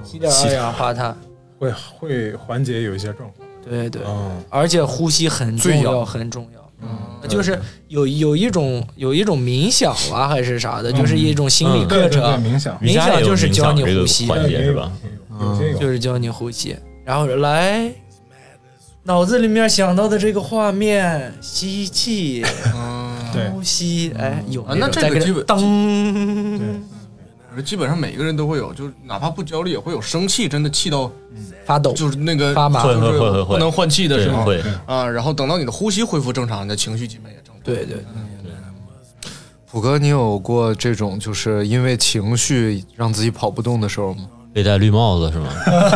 [0.03, 1.15] 吸点二氧化碳。
[1.59, 3.48] 会会缓解有一些状况。
[3.69, 4.43] 对对，嗯。
[4.49, 6.71] 而且呼吸很重要，很重要。
[6.81, 7.59] 嗯，就是
[7.89, 11.89] 有有一种有一种冥想啊，还是啥的，就是一种心理嗯。
[11.89, 12.23] 课程。
[12.43, 12.79] 冥想。
[12.81, 14.93] 冥想就是教你呼吸，是吧？
[15.41, 15.79] 有些有。
[15.79, 17.93] 就是教你呼吸，然后来。
[19.05, 22.45] 脑子里面想到的这个画面，吸气，
[23.33, 23.49] 对。
[23.49, 25.59] 呼吸，哎，有啊，那这个基本当，
[27.65, 31.11] 基本上每个人都会有，就是哪怕不焦虑，也会有生气，真的气到
[31.65, 34.51] 发抖，就是那个发麻就是会会会会不能换气的时候
[34.87, 37.63] 啊，然后等到你的呼吸恢复正常，你的情绪基本也正常。
[37.65, 38.53] 对对对，
[39.71, 44.29] 普哥，你有过这种就是因为情绪让自己跑不动的时候吗？
[44.53, 45.49] 被戴绿帽子是吗？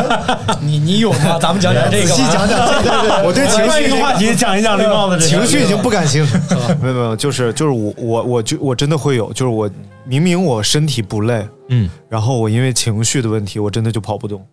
[0.61, 1.37] 你你有吗？
[1.39, 6.77] 咱们讲讲这个，仔细讲讲这个我对情绪换一个话题讲一讲绿帽子这情绪已经不感兴趣了。
[6.81, 9.69] 没有没有，就是就是我我我就我真的会有，就是我
[10.05, 14.45] 明明我身体不累，嗯，然后我因为情绪的问题，我真的就跑不动。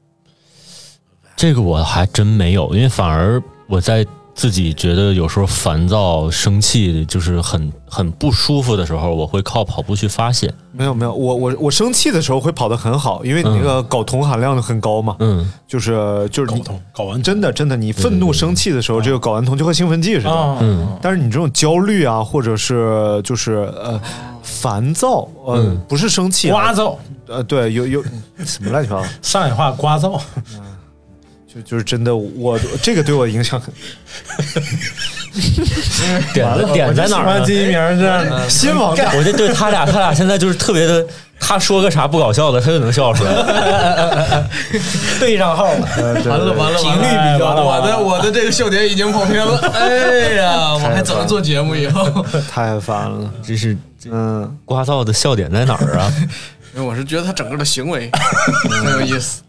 [1.36, 4.04] 这个我还真没有，因为反而我在
[4.40, 10.50] 自己觉得有时候烦躁、生气，就是很很不舒服的时候，我会靠跑步去发泄。
[10.72, 15.14] 没有没有，我我我生气的时候会跑得很好，因为你那个睾酮含量很高嘛。
[15.18, 16.62] 嗯，就是就是你
[16.94, 17.22] 睾丸。
[17.22, 20.30] 真的真的，你愤怒生气的时候，这个睾丸酮就和兴奋剂似的。
[20.30, 20.88] 啊嗯。
[21.02, 24.00] 但是你这种焦虑啊，或者是就是呃
[24.42, 25.78] 烦躁，呃、嗯。
[25.86, 26.96] 不是生气、啊，聒噪，
[27.28, 28.02] 呃对，有有
[28.38, 30.18] 什么乱七八糟，上海话聒噪，
[31.52, 33.72] 就就是真的，我这个对我影响很。
[36.34, 37.40] 点的点在哪儿呢？
[37.40, 41.06] 我就喜欢金一鸣这样的新网站我就对他俩，他俩现在就是特别的，
[41.38, 43.32] 他说个啥不搞笑的，他就能笑出来。
[45.20, 45.88] 对上号了，
[46.26, 49.56] 完了完了，频率比较高我的我的这个笑点已经跑偏了。
[49.72, 52.24] 哎呀，我还怎么做节目以后？
[52.50, 53.76] 太烦了，这是
[54.10, 56.12] 嗯，聒噪的笑点在哪儿啊？
[56.74, 58.10] 因为我是觉得他整个的行为
[58.82, 59.42] 很有意思。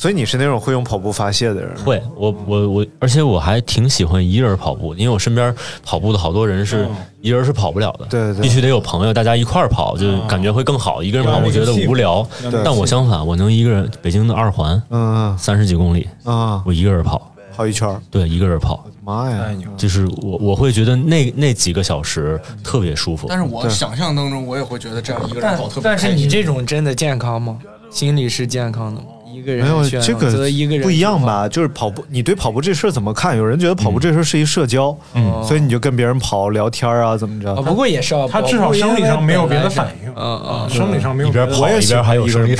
[0.00, 6.88] 所以你是那种会用跑步发泄的人，会，我我我，而且我还挺喜欢一个人跑步，因为我身边跑步的好多人是
[7.20, 8.40] 一人是跑不了的，对对。
[8.40, 11.02] 必须得有朋友，大家一块儿跑，就感觉会更好。
[11.02, 12.26] 一个人跑步觉得无聊，
[12.64, 23.26] 但我相反，我能一个人，北京的二环，嗯三十几公里，啊，我一个人跑，跑一圈，对，一个人跑，妈呀，就是我我会觉得那那几个小时特别舒服。
[23.28, 27.58] 但是我想象当中，我也会觉得这样一个人跑特别但是你这种真的健康吗？
[27.90, 29.08] 心理是健康的吗？
[29.32, 31.48] 一个人没有这个一个人不一样吧？
[31.48, 33.36] 就是跑步，你对跑步这事儿怎么看？
[33.36, 37.54] 有人觉得跑步这事儿是一社交，嗯所以你就跟别人跑聊天啊，怎么着？
[37.54, 42.56] 啊，不过也是啊，他至少生理上没有别的反应，嗯嗯，生理上没有一边跑别的反应一边还有生理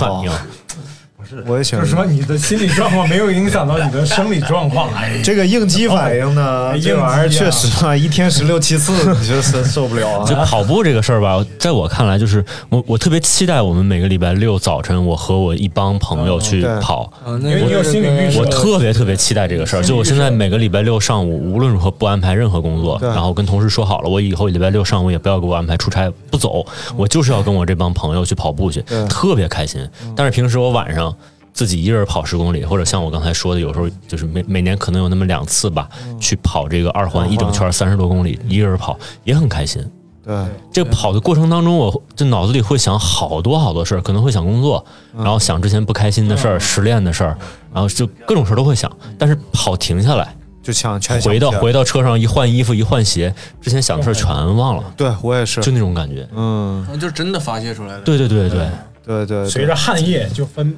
[1.47, 1.85] 我也喜欢。
[1.85, 4.93] 就是说你的心理状况没有影响到你的生理状况。
[4.95, 10.45] 哎，这个应激反应呢，这玩意儿确实啊，一天十六七次， 你就是受不了就啊。
[10.45, 17.05] 跑步这个事儿吧，在我看来，就是我我特别期待我们每个礼拜六早晨，我和我一帮朋友去跑。
[17.25, 26.65] 啊，那因为你有心理预设我特别特别期待这个事儿，就我现在每个礼拜六上午，无论如何不安排任何工作，然后跟同事说好了，我以后礼拜六上午也不要给我安排出差，不走，
[26.97, 29.87] 我就是要跟我这帮朋友去跑步去，特别开心。
[30.17, 31.15] 但是平时我晚上
[31.53, 35.89] 自己一人跑十公里，或者像我刚才说的，有时候就是每每年可能有那么两次吧，
[36.21, 39.85] 去跑这个二环一整圈三十多公里，一个人跑也很开心。
[40.23, 40.35] 对，
[40.71, 44.85] 这个跑的过程当中，我这脑子里会想好多好多事儿，可能会想工作，
[45.17, 47.37] 然后想之前不开心的事儿、失恋的事儿，
[47.73, 48.91] 然后就各种事儿都会想。
[49.19, 56.29] 但是跑停下来，就想全回到回到车上一换衣服一换鞋，之前想的事儿全忘了，对我也是就，那种感觉。
[56.37, 58.03] 嗯，就真的发泄出来了。
[58.03, 58.69] 对对对对，
[59.07, 59.49] 对对对。
[59.49, 60.77] 随着汗液就分，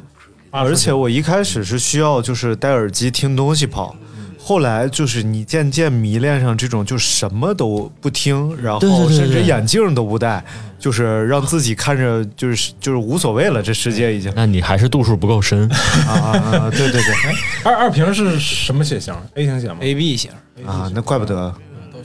[0.53, 3.97] 而且我一开始是需要就是戴耳机听东西跑，
[4.39, 10.45] 后来就是你渐渐迷恋上这种就什么都不听，然后甚至眼镜都不戴，
[10.79, 15.69] 就是让自己看着就是就是无所谓了，这世界已经那你还是度数不够深。
[16.07, 16.29] 啊啊
[16.59, 16.71] 啊！
[16.71, 17.33] 对对对，
[17.65, 20.31] 二二平是什么血型？A 型血吗？A B 型，
[20.67, 21.55] 啊，那怪不得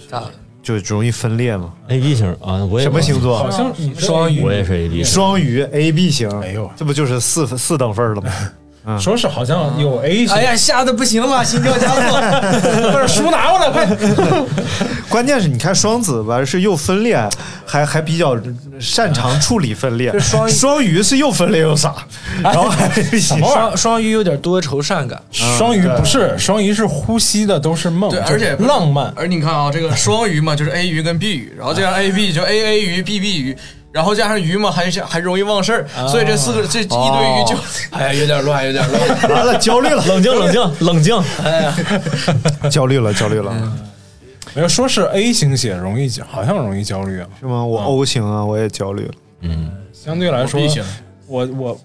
[0.10, 0.24] 咋
[0.68, 1.74] 就容易分裂嘛。
[1.88, 3.50] A B 型啊，我也什么星座好？
[3.50, 5.06] 像双鱼我也是 A B 型。
[5.06, 8.32] 双鱼 A B 型，哎呦这不就是四四等份了吗？
[8.88, 9.00] 嗯。
[9.00, 12.02] 说是好像有 A 型，哎呀，吓得不行了，心跳加速，
[12.92, 13.88] 不是书拿过来，快！
[15.10, 17.18] 关键是你看双子吧，是又分裂，
[17.66, 18.38] 还还比较
[18.80, 20.18] 擅长处理分裂。
[20.20, 20.52] 双鱼。
[20.52, 21.96] 双鱼是又分裂又傻，
[22.44, 29.12] 然后还双双鱼有点多愁善感，双鱼不是，双鱼是呼吸的都是梦，对，而且浪漫。
[29.16, 33.58] 而你看啊，这个双鱼嘛，就是 A 鱼跟 B 鱼，然后这样 A B 就 A A 鱼 B B 鱼，
[33.98, 37.58] 然后加上鱼嘛，还还容易忘事儿，所以这四个这一堆鱼就，
[37.90, 41.76] 哎呀，有点乱，有点乱， 完了焦虑了， 冷静冷静冷静，哎呀，
[42.70, 43.52] 焦虑了焦虑了，
[44.54, 47.28] 没有说是 A 型血容易，好像容易焦虑啊。
[47.40, 47.66] 是吗？
[47.66, 49.14] 我 O 型啊，我也焦虑了。
[49.42, 50.62] 嗯，相对来说
[51.26, 51.80] 我我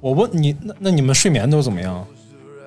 [0.00, 2.02] 我问你，那那你们睡眠都怎么样？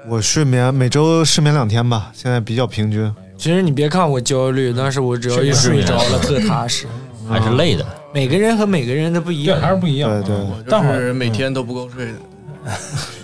[0.07, 3.11] 我睡眠每周失眠两天吧，现在比较平均。
[3.35, 6.85] 其实你别看我焦虑，但是我只要一睡着了，特踏实。
[7.27, 7.83] 还是累的。
[8.15, 10.09] 每个人和每个人的不一对，样，还是不一样。
[10.09, 12.19] 对对嗯我待会儿是每天都不够睡的，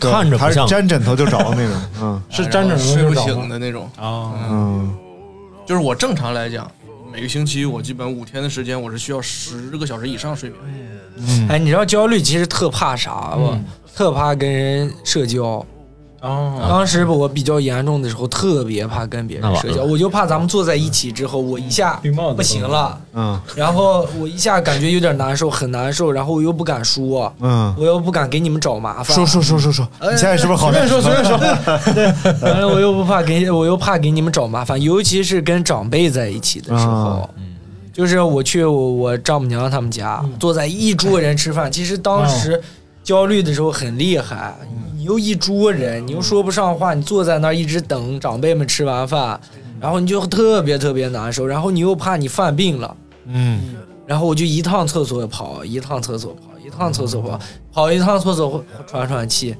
[0.01, 1.81] 对看着还是沾枕头就着那种。
[2.01, 3.89] 嗯是沾着然后睡不醒的那种。
[3.95, 4.93] 啊，嗯，
[5.65, 6.69] 就是我正常来讲，
[7.09, 10.59] 每个星期我基本五天的时间，我是需要十个小时以上睡眠。
[11.19, 13.55] 嗯哎，你知道焦虑其实特怕啥不？
[13.95, 15.65] 特怕跟人社交。
[16.21, 21.99] 哦，当时我比较严重的时候，特别怕跟别人社交，我就怕咱们坐在一起之后，我一下
[22.37, 23.39] 不行了，嗯。
[23.55, 31.37] 然后我一下感觉有点难受，很难受，然后我又不敢说，嗯，我又不敢给你们找麻烦，说说说说说，你现在是不是好随便说随便说。
[32.41, 36.91] 完了 我又不怕给，我又怕给你们找麻烦，尤其是跟长辈在一起的时候。
[36.93, 37.29] 啊
[37.93, 41.69] 就是我去我我丈母娘他们家，坐在一桌人吃饭。
[41.69, 42.59] 其实当时
[43.03, 44.55] 焦虑的时候很厉害，
[44.95, 49.39] 你又一桌人，你又说不上话，你坐在那儿一直等长辈们吃完饭，
[49.79, 52.95] 然后你就特别特别难受，然后你又怕你犯病了，
[53.25, 53.75] 嗯。
[54.07, 57.39] 然后我就一趟厕所跑，一趟厕所跑，一趟厕所跑，
[57.71, 59.55] 跑一趟厕所喘喘气，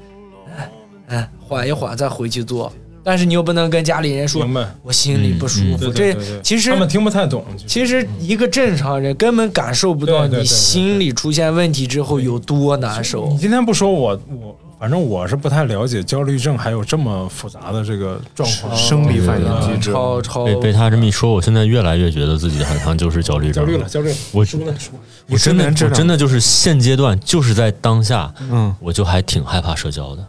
[0.57, 0.71] 哎
[1.07, 2.71] 哎，缓一缓再回去做。
[3.03, 4.47] 但是你又不能跟家里人说，
[4.83, 5.85] 我心里不舒服。
[5.85, 7.43] 对对对这其实他们听不太懂。
[7.65, 13.37] 其实一个正常人根本感受不到你心里出现问题之后有多难受你。
[13.37, 19.91] 今天不说我我，反正我是不太了解焦虑症还有这么复杂的这个状况，生理反应机制。
[19.91, 23.65] 超超被被他这么一说，我现在越来越觉得自己好像就是焦虑症。
[23.65, 24.15] 焦虑了，焦虑了。
[24.31, 24.91] 我书呢书？
[25.27, 30.27] 我真的我真的就是现阶段就是在当下，嗯，我就还挺害怕社交的。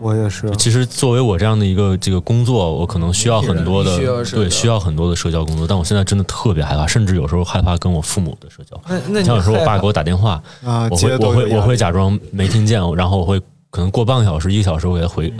[0.00, 0.50] 我也是。
[0.56, 8.80] 其实作为我这样的一个这个工作，我可能需要很多的对需要很多的社交工作，但我现在真的特别害怕，甚至有时候害怕跟我父母的社交。
[8.88, 13.38] 那那你像有时候我爸给我打电话，啊，我会我会我会假装没听见，然后我会
[13.70, 15.32] 可能过半个小时一个小时我给他回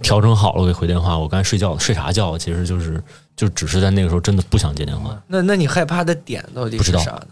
[0.00, 1.18] 调整好了，我给回电话。
[1.18, 2.38] 我刚才睡觉睡啥觉？
[2.38, 3.02] 其实就是
[3.36, 5.16] 就只是在那个时候真的不想接电话。
[5.26, 7.26] 那那你害怕的点到底是啥呢？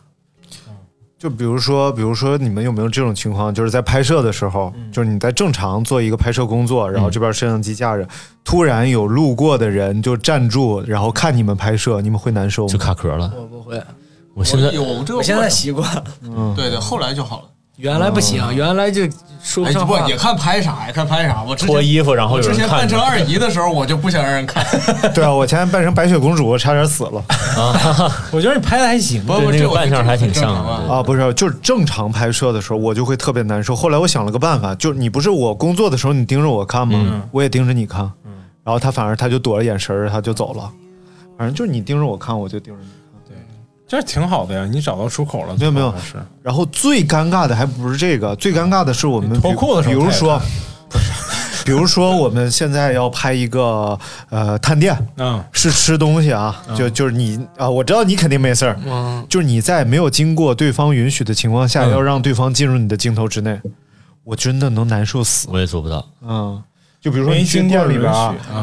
[1.19, 8.07] 就比如说，比如说你们有没有这种情况，就是在拍摄的时候，就是你在正常做一个拍摄工作，然后这边摄像机架着，
[8.45, 12.79] 突然有路过的人就站住，然后看你们拍摄，你们会难受吗就？
[12.79, 13.33] 卡壳了。
[13.35, 13.83] 我不会，
[14.35, 17.49] 我现在有这个，我现在习惯，嗯，对对，后来就好了。
[17.77, 19.03] 原来不行，原来就
[19.43, 20.16] 说不哎，上话不也。
[20.16, 20.93] 看拍啥呀？
[20.95, 21.43] 看拍啥。
[21.43, 24.64] 我之前脱衣服，然后我之前扮成二姨的时候，我就不想让人看。
[25.12, 27.22] 对啊，我前天扮成白雪公主，我差点死了
[28.33, 29.22] 我觉得你拍的还行。
[29.27, 31.03] 不不，对那个这我扮相还挺像啊啊！
[31.03, 33.77] 不是，就是正常拍摄的时候，我就会特别难受。
[33.77, 37.22] 后来我想了个办法，就是你不是我工作的时候，你盯着我看吗？
[37.31, 38.11] 我也盯着你看，
[38.64, 40.70] 然后他反而他就躲着眼神儿，他就走了。
[41.37, 42.89] 反正就是你盯着我看，我就盯着你。
[43.89, 45.57] 这挺好的呀，你找到出口了。
[45.59, 45.93] 没有没有。
[45.99, 46.16] 是。
[46.43, 50.41] 然后最尴尬的还不是这个，最尴尬的是我们脱裤的时候比如说
[51.64, 53.99] 比如说我们现在要拍一个
[54.30, 61.91] 呃探店，嗯，是吃东西啊，就就是你啊，我知道你肯定没事儿，嗯，就是你在没有经过对方允许的情况下，嗯。
[61.91, 63.61] 要让对方进入你的镜头之内，
[64.22, 65.49] 我真的能难受死。
[65.51, 66.07] 我也做不到。
[66.22, 66.62] 嗯，
[67.07, 68.13] 就比如说你没去店里边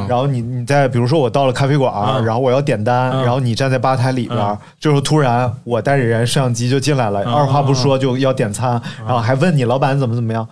[0.10, 2.26] 然后你你在比如说我到了咖啡馆，嗯。
[2.26, 3.24] 然后我要点单，嗯。
[3.24, 10.46] 然后你站在吧台里边儿嗯，这时候突然我带着人摄像机就进来了，嗯二话不说就要点餐，然后还问你老板怎么怎么样，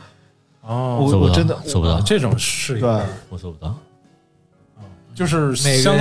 [0.61, 3.75] 哦，我我真的做不到这种是有对我做不到。
[5.13, 5.93] 就是相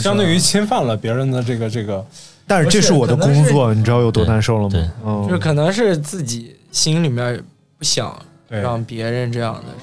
[0.00, 2.06] 相对于侵犯了别人的这个这个，
[2.46, 4.92] 但是这是我的工作，你知道有多难受了吗？
[5.04, 7.42] 嗯，就是可能是自己心里面
[7.76, 8.16] 不想
[8.48, 9.74] 让别人这样的，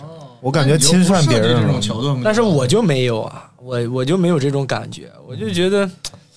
[0.42, 1.80] 我感觉侵犯别人这种了。
[1.80, 5.90] 桥段，但是我就没有啊，我我就没有这种感觉，我就觉得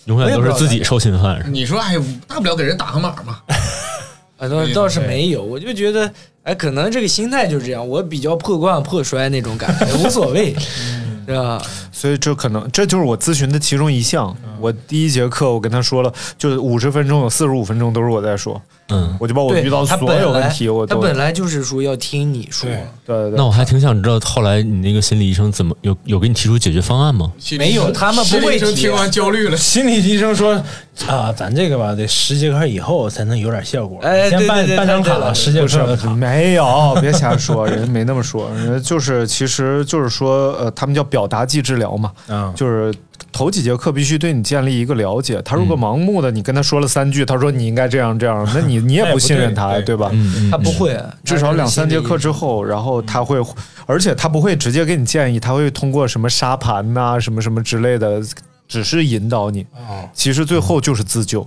[0.05, 1.45] 永远都是自己受侵犯。
[1.53, 1.97] 你说，哎，
[2.29, 3.41] 大不了给人打个码嘛。
[4.37, 10.55] 啊，倒倒是没有，我就觉得，哎，可能这个心态就是这样，我比较破罐破摔那种感觉，无所谓，
[11.27, 11.63] 是吧？
[11.93, 14.37] 所以这可能这就是我咨询的其中一项。
[14.61, 22.69] 我第一节课我跟他说了，就五十分钟有四十五分钟都是我在说，嗯，我就把我对遇到所有问题，我他本来就是说要听你说，
[23.07, 27.33] 对对那我还挺想知道，后来你那个心理医生怎么有有给你提出解决方案吗？
[27.59, 29.57] 没有他们不会提心理医生听完焦虑了。
[29.57, 30.53] 心理医生说
[31.07, 33.99] 啊，咱这个吧，得十节课以后才能有点效果。
[34.03, 36.11] 哎先办对对对办张卡，对对对十节课的卡。
[36.11, 42.95] 没有，别瞎说，人家没那么说，人家就是其实就是说，呃，他们叫表达技治疗嘛，啊，就是
[43.33, 45.43] 头几节课必须对你建立一个了解。
[45.43, 50.11] 他如果盲目的，你跟他说了三句，他说你应该这样这样，那你你也不信任他，对对吧？
[50.13, 53.39] 嗯嗯，他不会，至少两三节课之后，然后他会，
[53.87, 58.23] 而且他不会直接给你建议，他会通过什么沙盘呐、什么什么之类的，
[58.69, 59.67] 只是引导你。
[59.75, 61.47] 哦，其实最后就是自救。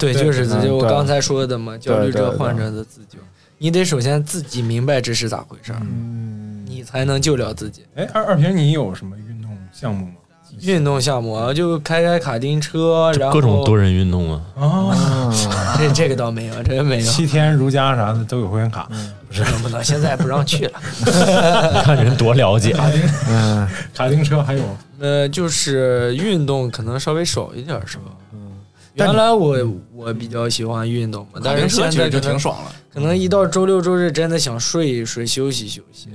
[0.00, 0.74] 对，对就是自救。
[0.76, 3.18] 我刚才说的嘛，焦虑症患者的自救，
[3.58, 7.82] 你得首先自己明白这是咋回事儿，嗯，你才能救了自己。
[7.94, 10.12] 哎，二二平，你有什么运动项目吗？
[10.62, 14.40] 运动项目啊，就开开卡丁车，然后各种多人运动啊。
[14.54, 18.88] 哦，这这个倒没有，这个没有，七天如家啥的都有会员卡。
[19.28, 20.80] 不是不能，现在不让去了。
[21.04, 24.62] 你看人多了解，卡丁嗯，卡丁车还有
[24.98, 28.04] 呃，就是运动可能稍微少一点，是吧？
[28.32, 28.38] 嗯
[28.94, 29.58] 原来我
[29.94, 32.72] 我比较喜欢运动嘛，但是现在就挺爽了。
[32.94, 36.08] 可能一到周六周日真的想睡一睡休息休息，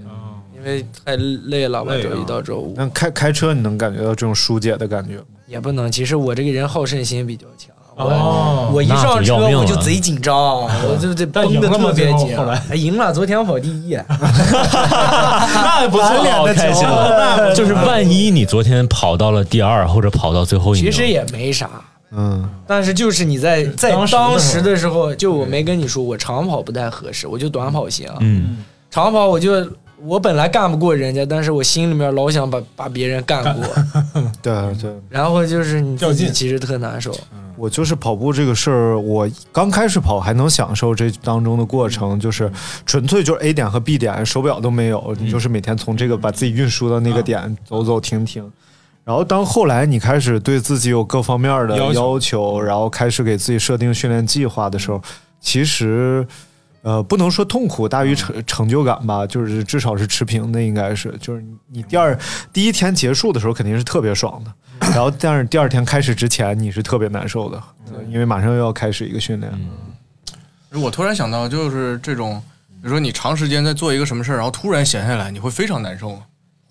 [0.63, 2.09] 因为太累了吧，累啊。
[2.09, 2.73] 周一到周五。
[2.77, 5.23] 那开开车你能感觉到这种疏解的感觉吗？
[5.47, 5.91] 也不能。
[5.91, 8.69] 其实我这个人好胜心比较强，哦。
[8.73, 10.33] 我一上车我就贼紧张，
[10.87, 12.29] 我就这绷得特别紧。
[12.75, 13.97] 赢了，昨天我跑第一。
[14.07, 17.53] 那不错，好开心 了。
[17.53, 21.69] 就是万一你昨天跑到了第二，或者跑到最后一名，其实也没啥，
[22.11, 24.29] 嗯，但是就是你在在当时的时候。
[24.29, 28.07] 当时的时候，就我没跟你说，我长跑不太合适，我就短跑行。
[28.21, 29.67] 嗯，长跑我就
[30.05, 33.63] 我本来干不过人家，但是我心里面老想把把别人干过，
[34.41, 34.91] 对对。
[35.09, 37.15] 然后就是你自己其实特难受。
[37.57, 42.51] 我就是跑步这个事儿，我刚开始跑还能享受这当中的过程，就是
[42.85, 48.51] 纯粹就是 A 点和 B 点，手表都没有，你就是每天从这个把自己运输到那个点，走走停停。
[49.03, 54.99] 然后当后来你开始对自己有各方面的要求，然后开始给自己设定训练计划的时候，
[55.39, 56.25] 其实。
[56.83, 62.17] 呃，不能说痛苦大于成成就感吧，就是至少是持平的，应该是，就是你你第二
[62.51, 64.53] 第一天结束的时候肯定是特别爽的，
[64.89, 67.61] 然后但是第二天开始之前你是特别难受的，
[68.09, 69.51] 因为马上又要开始一个训练。
[70.73, 72.41] 我突然想到，就是这种，
[72.81, 76.21] 比如说你长时间在做一个什么事儿，然后突然闲下来，你会非常难受吗？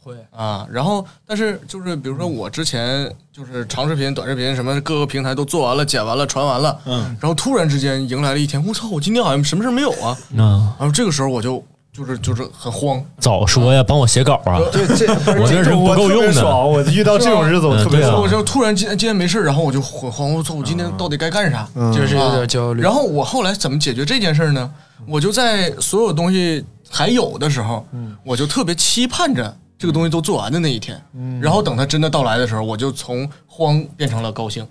[0.02, 14.60] 会啊，然后但是就是比如说我之前就是长视频、短视频什么各个平台都做完了、剪完了、传完了，嗯，然后突然之间迎来了一天，我操，我今天好像什么事没有啊，嗯然后这个时候我就就是就是很慌，早说呀，帮我写稿啊！
[14.72, 15.06] 对，这
[15.40, 16.32] 我这人不够用的。
[16.32, 18.28] 爽，我遇到这种日子我特别爽我。
[18.28, 21.68] 就突然今天今天没事，然后我就很慌，我操，我今天到底该干啥？
[21.74, 22.80] 嗯就是有点焦虑。
[22.80, 24.70] 然后我后来怎么解决这件事呢？
[25.06, 27.84] 我就在所有东西还有的时候，
[28.22, 31.00] 我就特别期盼着这个东西都做完的那一天。
[31.40, 34.64] 然后等它真的到来的时候，我就从慌变成了高兴。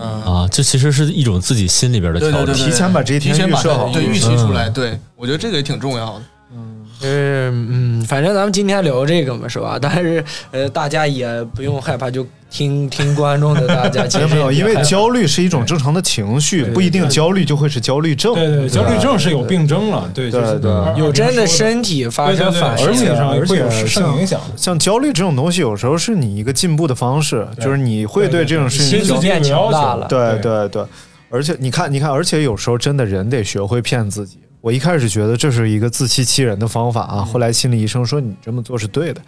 [0.00, 2.38] 嗯，啊，这其实是一种自己心里边的调整。
[2.38, 4.68] 对对对对，提前把这一天提前把预设好对，嗯预期出来。
[4.68, 6.22] 对我觉得这个也挺重要的。
[7.00, 9.78] 就是嗯，反正咱们今天聊这个嘛，是吧？
[9.80, 18.34] 但是呃，大家也不用害怕，就听 听观众的，大家 其实没有，因为焦虑是一种正常的情绪，不一定焦虑就会是焦虑症。
[18.34, 24.40] 对对，焦虑症是有病症了，对，对对有真的身体发生反应，而且上而且生影响。
[24.56, 30.06] 像焦虑这种东西，有时候是你一个进步的方式，就是你会对这种事情心理变强大了。
[30.06, 30.84] 对对对，
[31.30, 34.38] 而且你看，你看，而且有时候真的人得学会骗自己。
[34.62, 39.20] 我一开始觉得这是一个自欺欺人的方法啊，后来心理医生说你这么做是对的。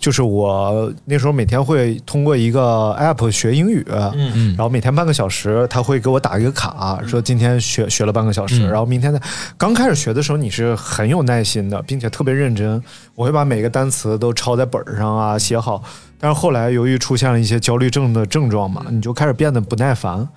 [0.00, 4.48] 就是我那时候每天会通过一个 app 学英语，嗯。
[4.56, 8.68] 然后每天半个小时，他会给我打一个卡，说今天学学了半个小时，嗯。
[8.68, 9.20] 然后明天呢，
[9.56, 12.82] 刚开始学的时候你是很有耐心的，并且特别认真，
[13.14, 15.84] 我会把每个单词都抄在本儿上啊，写好。
[16.20, 20.28] 但是后来由于出现了一些焦虑症的症状嘛，你就开始变得不耐烦。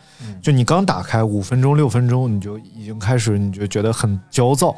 [0.42, 4.74] 就你刚打开五分钟、六分钟，你就已经开始，你就觉得很焦躁，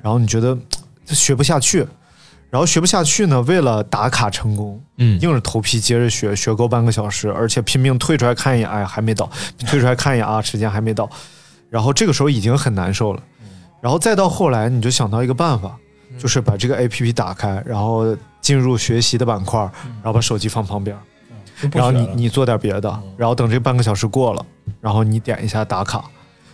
[0.00, 0.56] 然后你觉得
[1.06, 1.86] 嘖学不下去，
[2.50, 5.20] 然后学不下去呢，为了打卡成功，嗯。
[5.20, 9.28] 硬着头皮接着学，学够半个小时，而且拼命退出来看一眼，哎，还没到，
[9.66, 11.10] 退出来看一眼啊，时间还没到，
[11.68, 13.22] 然后这个时候已经很难受了，
[13.80, 15.76] 然后再到后来，你就想到一个办法，
[16.18, 20.94] 就是把这个 A P P 打开，然后进入学习的板块，然后把手机放旁边，
[21.72, 24.46] 然后你你做点别的，然后等这半个小时过了，
[24.82, 26.04] 然后你点一下打卡。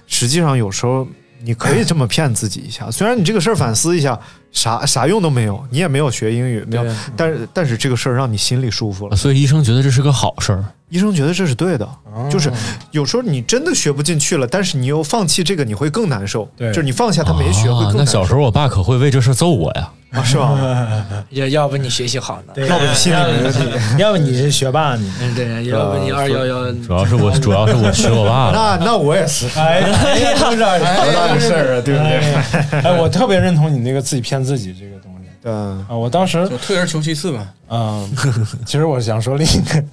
[0.07, 1.05] 实际上有时候
[1.43, 2.89] 你可以这么骗自己一下。
[2.93, 4.17] 虽然你这个事儿反思一下，
[4.53, 6.85] 啥啥用都没有，你也没有学英语，没有，
[7.17, 9.17] 但是但是这个事儿让你心里舒服了。
[9.17, 10.65] 所以医生觉得这是个好事儿。
[10.89, 11.89] 医生觉得这是对的，
[12.29, 12.51] 就是
[12.91, 16.49] 有时候你真的学不进去了，但是你又放弃这个，你会更难受。
[16.57, 17.99] 对就是你放下他没学会啊更难受。
[17.99, 19.89] 那小时候我爸可会为这事揍我呀。
[20.11, 20.59] 啊，是吧？
[21.31, 22.67] 要要不你学习好呢？
[22.67, 23.61] 要不你心里没问题。
[23.99, 25.15] 要不你是学霸呢？
[25.21, 28.51] 嗯，对，要不你二幺幺，主要是我，主要是我学我爸。
[28.53, 32.83] 那那我也是，哎呀，多大多大个事儿啊，对不对？
[32.83, 35.29] 哎，我特别认同你那个自己骗自己这个东西。
[35.43, 37.47] 对啊，我当时就退而求其次呗。
[37.69, 38.11] 嗯，
[38.67, 39.85] 其实我想说另一个，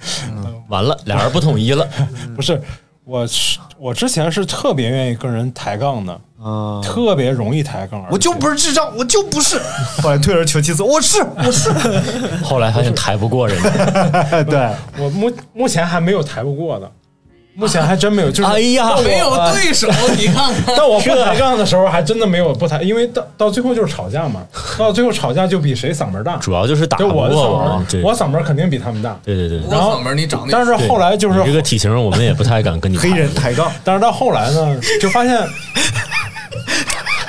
[0.67, 1.87] 完了，俩人不统一了。
[2.35, 2.61] 不是，
[3.03, 8.05] 我是我之前是特别愿意跟人抬杠的，啊，特别容易抬杠。
[8.11, 9.57] 我就不是智障，我就不是。
[10.01, 11.71] 后来退而求其次，我是我是。
[12.43, 14.43] 后来发现抬不过人家。
[14.43, 16.91] 对，我目目前还没有抬不过的，
[17.59, 18.29] 目前还真没有。
[18.29, 20.75] 就是哎呀没有对手，你看看。
[20.77, 24.41] 但我不抬杠的时候，还真的没有不抬，因为到到最后就是吵架嘛。
[24.77, 29.19] 到最后吵架就比谁嗓门大，主要就是打就我的不过嗓门，嘛这我嗓门肯定比他们大。
[29.25, 29.59] 对对对。
[29.71, 33.71] 然后嗓门你长得但是后来就是你这个体型，我们也不太敢跟你黑人抬杠。
[33.83, 35.35] 但是到后来呢， 就发现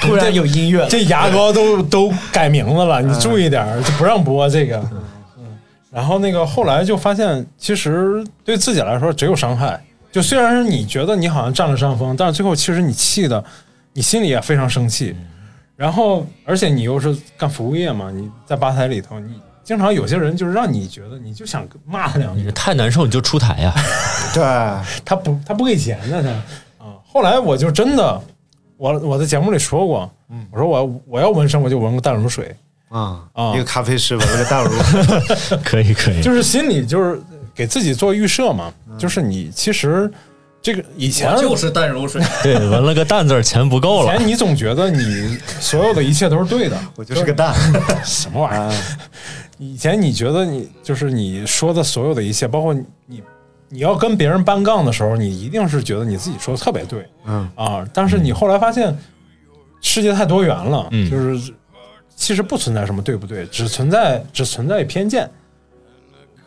[0.03, 4.77] 突然有音乐了，这牙膏都都改名字了，你注意点儿，就不让播这个。
[5.39, 5.59] 嗯，
[5.91, 9.81] 然后那个后来就发现，其实对自己来说只有伤害。
[10.11, 13.43] 就虽然是你觉得你好像占了上风，但是最后其实你气的，
[13.93, 15.15] 你心里也非常生气。
[15.77, 23.73] 然后，而且你又是干服务业嘛，你在吧台里头，你经常有些人就是让你觉得你就想骂他两句，太难受，你就出台呀。
[24.35, 24.43] 对，
[25.05, 26.95] 他不他不给钱呢，他啊。
[27.07, 28.21] 后来我就真的，
[28.77, 30.11] 我我在节目里说过，
[30.51, 32.55] 我说我我要纹身，我就纹个淡如水。
[32.89, 34.71] 啊啊一个咖啡师纹了个大乳，
[35.63, 37.21] 可以可以，就是心里就是
[37.59, 40.09] 给自己做预设嘛，就是你其实
[40.63, 44.15] 这个以前就是淡如水，对，纹了个淡字儿，钱不够了。
[44.15, 47.53] 以前你总觉得你所有的一切都是对的， 我就是个蛋，
[48.05, 48.81] 什么玩意儿？
[49.59, 52.73] 以前你觉得你就是你说的所有的一切，包括
[53.07, 53.21] 你
[53.69, 57.51] 你要跟别人搬杠的时候，你一定是觉得你自己说的特别对，嗯。
[57.57, 58.97] 啊，但是你后来发现
[59.81, 61.11] 世界太多元了，嗯。
[61.11, 61.53] 就是
[62.15, 65.29] 其实不存在什么对不对，只存在只存在偏见，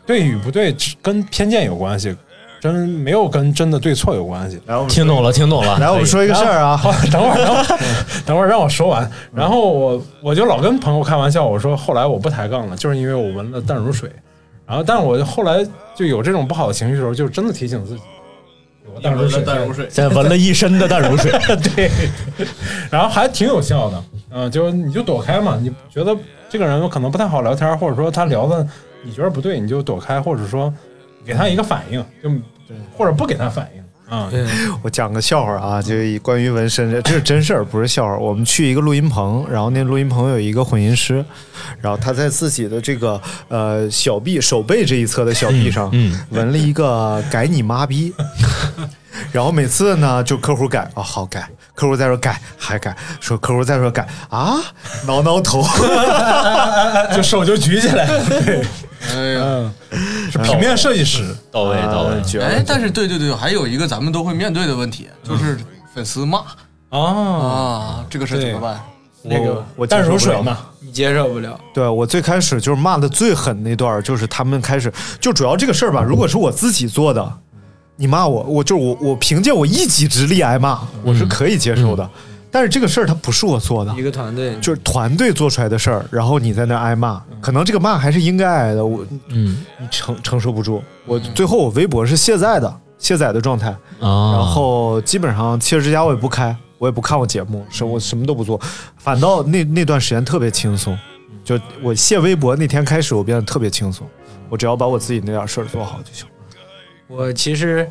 [0.06, 2.14] 对与不对只跟偏见有关系，
[2.60, 4.60] 真没有跟真的对错有关系。
[4.66, 5.78] 来，我们听懂了，听懂了。
[5.78, 7.78] 来，我们说一个事儿啊，好，等会儿，等会儿，
[8.26, 9.10] 等会儿让我说完。
[9.34, 14.10] 然后我我就老跟朋友开玩笑，我说后来我不抬杠了，就是因为我闻了淡如水。
[14.64, 18.02] 然后，但是我后来就有这种不好的情绪的时候，就真的提醒自己，
[18.94, 21.30] 我淡如水，淡如水，现在闻了一身的淡如水。
[21.74, 21.90] 对，
[22.90, 26.16] 然后还挺有效的，嗯、就你就躲开嘛，你觉得
[26.48, 28.66] 这个人可能不太好聊天，或者说他聊的
[29.04, 30.72] 你觉得不对，你就躲开，或者说
[31.24, 32.30] 给他一个反应，就
[32.96, 34.28] 或者不给他反应啊。
[34.30, 34.46] 对，
[34.82, 38.16] 我讲个笑话啊，就关于纹身，这是真事儿，不是笑话。
[38.16, 41.24] 我们去一个录音棚，然后那录音棚有一个混音师，
[41.80, 48.12] 然后他在自己的这个呃小臂手背这一侧的小臂上，嗯纹了一个“改你妈逼
[49.32, 54.58] ”，然后每次呢就客户改啊、好改，客户再说改还改，说客户再说改啊，
[55.06, 55.64] 挠挠头，
[57.14, 58.06] 就手就举起来，
[58.44, 58.64] 对，
[59.10, 59.72] 哎呀，嗯，
[60.30, 62.22] 是平面设计师，到位到位。
[62.22, 65.58] 绝哎，但是对对对，还有一个咱们都会面对的问题，就是
[65.94, 66.38] 粉丝骂
[66.90, 68.80] 啊，啊，这个事儿怎么办？
[69.24, 71.58] 那个我我淡如接受不了水嘛，你接受不了。
[71.72, 77.32] 对我最开始就是骂的最狠那段，就是他们开始就主要这个事儿吧，如果是我自己做的，
[77.94, 82.08] 你骂我，我就是我我凭借我一己之力挨骂，我是可以接受的。
[82.52, 83.92] 但是这个事儿它不是我做的。
[83.96, 89.64] 一，个团队，就是团队做出来的事儿，然后你在那挨骂，可能这个骂还是应该挨的，我嗯。
[89.80, 90.82] 你承承受不住。
[91.06, 98.60] 我最后我微博是卸载的，卸载的状态，啊，然后基本上汽车之家我也不开，我也不看我节目，什我什么都不做，
[98.98, 100.96] 反倒那那段时间特别轻松。
[101.42, 104.06] 就我卸微博那天开始，我变得特别轻松，
[104.48, 106.26] 我只要把我自己那点事儿做好就行。
[107.08, 107.88] 我其实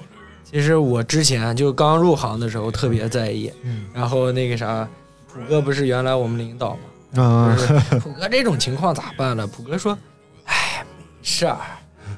[0.51, 4.87] 其实我之前就刚入行的时候特别在意，嗯然后那个啥，
[5.33, 6.77] 普哥不是原来我们领导
[7.15, 9.47] 嘛，啊、就是普哥这种情况咋办呢？
[9.47, 9.97] 普哥说，
[10.45, 11.57] 哎，没事儿。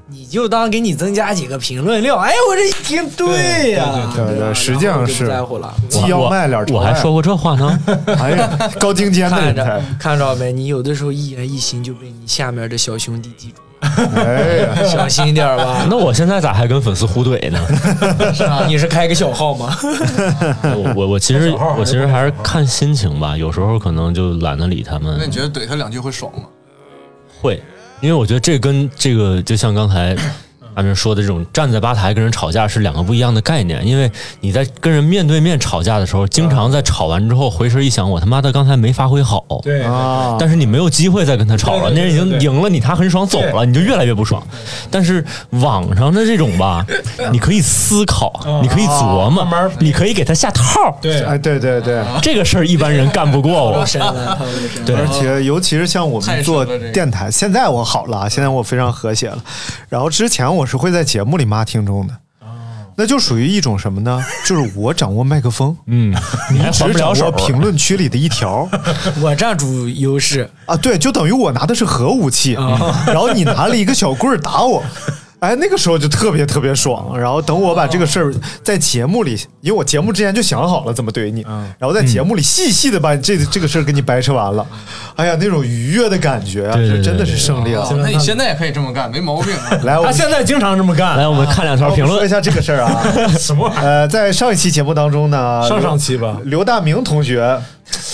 [0.05, 5.73] 你就当给你增加几个评论量，哎，我这一听，对呀，对对对吧实际上是在乎了。
[5.87, 7.79] 既要卖脸朝外我还说过这话呢。
[8.19, 10.51] 哎呀，高精尖的看着人才，看着没？
[10.51, 13.61] 你有的时候一言一行就被你下面的小兄弟记住，
[14.15, 15.85] 哎呀，小心一点儿吧。
[15.89, 17.59] 那我现在咋还跟粉丝互怼呢？
[18.33, 19.75] 是啊，你是开个小号吗？
[20.63, 25.25] 我我我其实我其实还是看心情吧，有时候可能就懒得理他们那。
[25.25, 26.43] 你觉得怼他两句会爽吗？
[27.41, 27.61] 会，
[27.99, 30.15] 因为我觉得这跟这个就像刚才
[30.75, 34.11] 咱们说的这种站在吧台跟人吵架是两个不一样的概念，因为
[34.41, 44.41] 你在跟人面对面吵架的时候，经常在吵完之后回身一想，我他妈的刚才没发挥好，对啊，但是你没有机会再跟他吵了，那人已经赢了你，他很爽走了，你就越来越不爽。
[44.89, 46.85] 但是网上的这种吧，
[47.31, 49.47] 你可以思考，你可以琢磨，
[49.79, 53.85] 你可以给他下套，对，哎，对对对，这个事儿一般人干不过我。
[54.85, 59.37] 对而且尤其是像我们做电台，现在我好了，现在我非常和谐了。
[59.89, 62.13] 然后之前我是会在节目里骂听众的。
[62.95, 64.23] 那就属于一种什么呢？
[64.45, 66.15] 就是我掌握麦克风，嗯，
[66.51, 68.69] 你只掌握，评论区里的一条
[69.19, 72.53] 我占主优势，啊，对，就等于我拿的是核武器，
[73.07, 74.83] 然后你拿了一个小棍儿打我。
[75.43, 77.19] 哎，那个时候就特别特别爽。
[77.19, 78.33] 然后等我把这个事儿
[78.63, 81.41] 在节目里，因为我节目之前就想好了怎么怼你，
[81.77, 84.65] 然后在节目里细细的把这这个事儿给你掰扯完了。
[85.17, 87.85] 哎呀，那种愉悦的感觉啊，对对对是真的是胜利了。
[87.97, 89.77] 那你现在也可以这么干，没毛病啊。
[89.83, 91.17] 来，我们他现在经常这么干。
[91.17, 92.19] 来，我们看两条评论。
[92.19, 93.03] 说一下这个事儿啊。
[93.37, 93.83] 什么玩意儿？
[93.83, 97.59] 呃，在上一期节目当中呢，上上期吧刘大明同学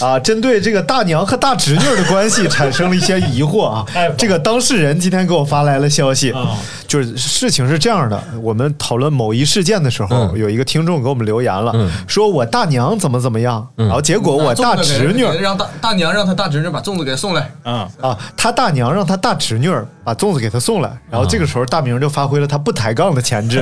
[0.02, 4.10] 啊，针对这个大娘和大侄女的关系产生了一些疑惑啊哎。
[4.18, 6.58] 这个当事人今天给我发来了消息啊，
[6.88, 23.60] 就是事情是这样的：我们讨论某一事件的时候，嗯有一个听众给我们留言了嗯，说我大娘怎么怎么样，嗯然后结果我大侄女给让大大娘让他大侄女把粽子给送来，啊，啊，他大娘让他大侄女儿把粽子给他送来，然后这个时候大明就发挥了他不抬杠的潜质，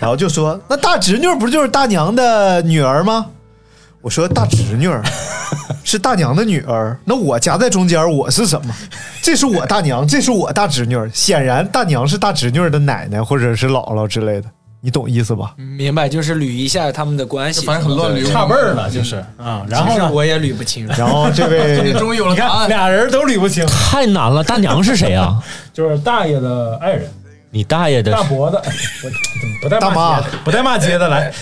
[0.00, 3.26] 然后就说：“那大侄女不就是大娘的女儿吗？”
[4.06, 5.02] 我说：“大侄女儿
[5.82, 8.72] 是大娘的女儿，那我夹在中间，我是什么？
[9.20, 11.10] 这是我大娘，这是我大侄女儿。
[11.12, 14.46] 显然，大娘是大侄女儿的奶奶或者是姥姥之类的，
[14.80, 15.56] 你懂意思吧？
[15.76, 16.08] 明白？
[16.08, 19.66] 就是捋一下他们的关系，反正很乱捋，差辈儿了，就是啊。
[19.68, 20.86] 然后呢，我也捋不清。
[20.96, 22.68] 然后这位 终于有了你看答案。
[22.68, 25.42] 俩人都捋不清，太难了，大娘是谁啊？
[25.74, 27.10] 就是大爷的爱人，
[27.56, 28.62] 你大爷的大伯的，
[29.00, 31.32] 不不带大妈骂街的，不带骂街的，来，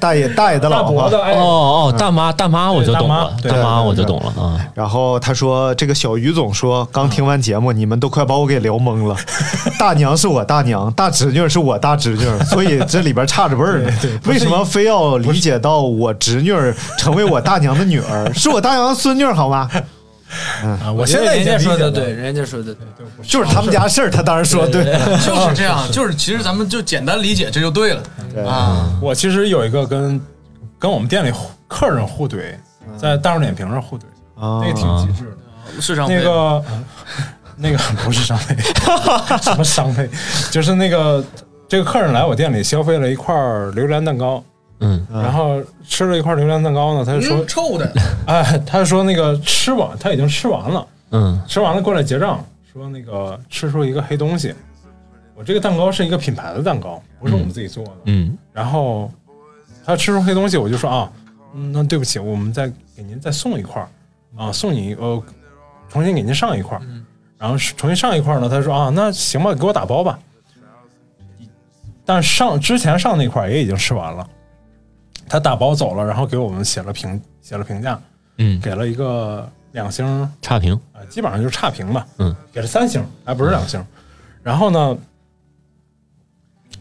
[0.00, 4.58] 大爷大爷的大老婆哦哦，大妈大妈我就懂了，对大妈大妈对我就懂了啊。
[4.74, 9.16] 然后他说：“这个小于总说，刚听完节目，你们都快把我给聊懵了。
[9.78, 13.90] 大娘是我大娘，大侄女是我大侄女， 所以这里边差着辈儿呢。
[14.24, 16.52] 为什么非要理解到我侄女
[16.98, 19.70] 成为我大娘的女儿，是我大娘的孙女好吗？
[20.62, 22.86] 啊，我现在已人家说的对，，人家说的对。
[23.22, 24.84] 就是他们家事儿，他当然说对。
[25.24, 28.02] 就是这样，就是其实咱们就简单理解，这就对了
[28.48, 28.90] 啊。
[29.00, 30.20] 我其实有一个跟
[30.78, 31.32] 跟我们店里
[31.68, 32.54] 客人互怼，
[32.98, 34.02] 在大众点评上互怼，
[34.38, 35.80] 啊那个挺机智的。
[35.80, 36.64] 市场那个
[37.56, 38.56] 那个 不是商配，
[39.42, 40.08] 什么商配，
[40.50, 41.24] 就是那个
[41.68, 43.34] 这个客人来我店里消费了一块
[43.74, 44.42] 榴莲蛋糕，
[44.80, 47.92] 嗯，然后吃了一块榴莲蛋糕呢，他就说，嗯，臭的，
[48.26, 54.54] 哎，他就说那个吃完他已经吃完了，嗯吃完了过来结账，说那个吃出一个黑东西。
[55.34, 57.92] 我这个蛋糕是一个品牌的蛋糕，不是我们自己做的。
[58.06, 59.10] 嗯然后
[59.84, 61.12] 他吃出黑东西，我就说啊，
[61.54, 63.88] 嗯那对不起，我们再给您再送一块儿
[64.36, 65.22] 啊，送你呃，
[65.90, 66.82] 重新给您上一块儿。
[67.38, 70.18] 然后重新上一块儿呢，他说啊，那行吧，给我打包吧。
[72.04, 74.26] 但上之前上那块儿也已经吃完了，
[75.28, 78.00] 他打包走了，然后给我们写了评写了评价，
[78.38, 83.84] 嗯，给了一个两星差评，啊，基本上就是差评吧，嗯，给了三星，还不是两星。
[84.42, 84.96] 然后呢，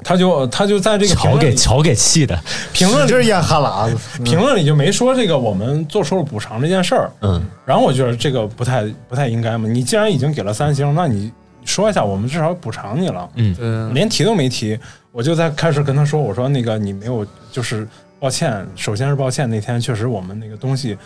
[0.03, 2.39] 他就他就在这个评瞧给瞧给气的，
[2.73, 4.21] 评论就是咽哈喇子。
[4.23, 7.11] 评论里就没说这个我们做出了补偿这件事儿。
[7.21, 7.43] 嗯。
[7.65, 11.31] 然后我觉得这个不太不太应该嘛，你既然已经给了三星，那你
[11.63, 13.29] 说一下，我们至少补偿你了。
[13.33, 13.55] 嗯。
[13.59, 14.77] 嗯，连提都没提，
[15.11, 17.87] 我就在开始跟他说，我说那个你没有，就是
[18.19, 20.97] 抱歉，首先是抱歉，那天确实我们那个东西，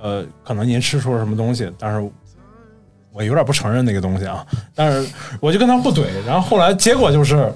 [0.00, 2.10] 呃，可能您吃出了什么东西，但是
[3.12, 4.44] 我有点不承认那个东西啊，
[4.74, 7.52] 但是我就跟他互怼，然后后来结果就是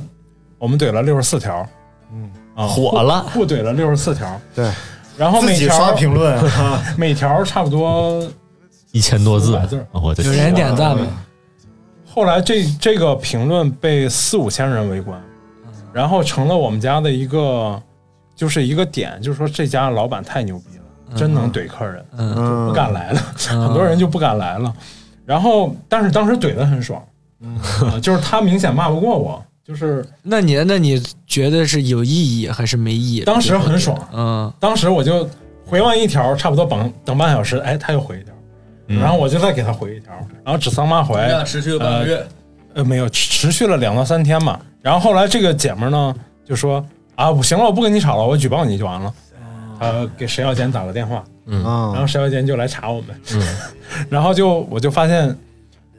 [0.58, 1.66] 我们怼了六十四条，
[2.12, 2.30] 嗯。
[2.54, 3.22] 啊，火了。
[3.22, 4.68] 互互怼了六十四条，对，
[5.16, 6.36] 然后每条刷评论，
[6.98, 8.28] 每条差不多
[8.90, 9.54] 一千多字。
[9.54, 9.66] 400
[10.14, 10.24] 字。
[10.24, 11.06] 有人点赞吗？
[12.04, 15.22] 后来这这个评论被四五千人围观，
[15.92, 17.80] 然后成了我们家的一个
[18.38, 22.04] 就是一个点，就是说这家老板太牛逼了，真能怼客人，
[22.68, 23.20] 不敢来了，
[23.50, 24.72] 嗯 很多人就不敢来了。
[25.26, 27.02] 然后，但是当时怼的很爽，
[27.82, 33.24] 啊就是他明显骂不过我，就是那你那你觉得是有意义还是没意义？
[33.24, 35.28] 当时很爽，嗯，当时我就
[35.66, 38.32] 回完一条，差不多等等半小时，哎，他又回一条，
[38.86, 40.12] 嗯然后我就再给他回一条，
[40.44, 42.26] 然后指桑骂槐，持续了半个月，
[42.74, 44.60] 呃，没有持持续了两到三天吧。
[44.80, 46.14] 然后后来这个姐们儿呢
[46.46, 46.82] 就说
[47.18, 49.12] 啊，我行了，我不跟你吵了，我举报你就完了。
[49.80, 53.42] 呃，给食药监打个电话，嗯啊然后食药监就来查我们，嗯
[54.08, 55.36] 然后就我就发现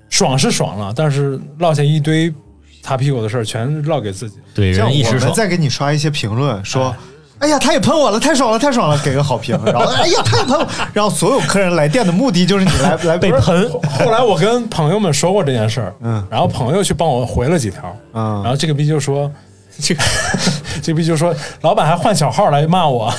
[0.09, 2.33] 爽是爽了，但是落下一堆
[2.81, 4.37] 擦屁股的事儿全落给自己。
[4.55, 6.95] 对我们再给你刷一些评论，说。
[7.39, 9.57] 哎呀，他也喷我了，太爽了，太爽了，给个好评。
[9.65, 13.69] 然后，哎呀，他也喷我，然后所有客人来电的目的就是你来来 被喷。
[13.97, 19.31] 后来我跟朋友们说过这件事儿，嗯，然后朋友去帮我回了几条，嗯，然后这个逼就说，
[19.79, 20.03] 这个
[20.81, 23.13] 这逼就说，老板还换小号来骂我。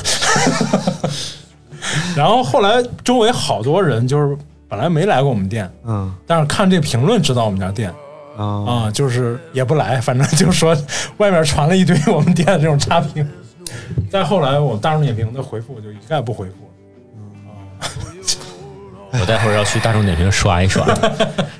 [2.14, 4.36] 然后后来周围好多人就是
[4.68, 7.92] 本来没来过我们店，嗯，但是看这评论知道我们家店。
[8.36, 10.74] 啊、就是也不来，反正就说
[11.18, 13.28] 外面传了一堆我们店的这种差评。
[14.10, 16.54] 再后来，我大众点评的回复我就一概不回复。
[19.12, 20.86] 我待会儿要去大众点评刷一刷，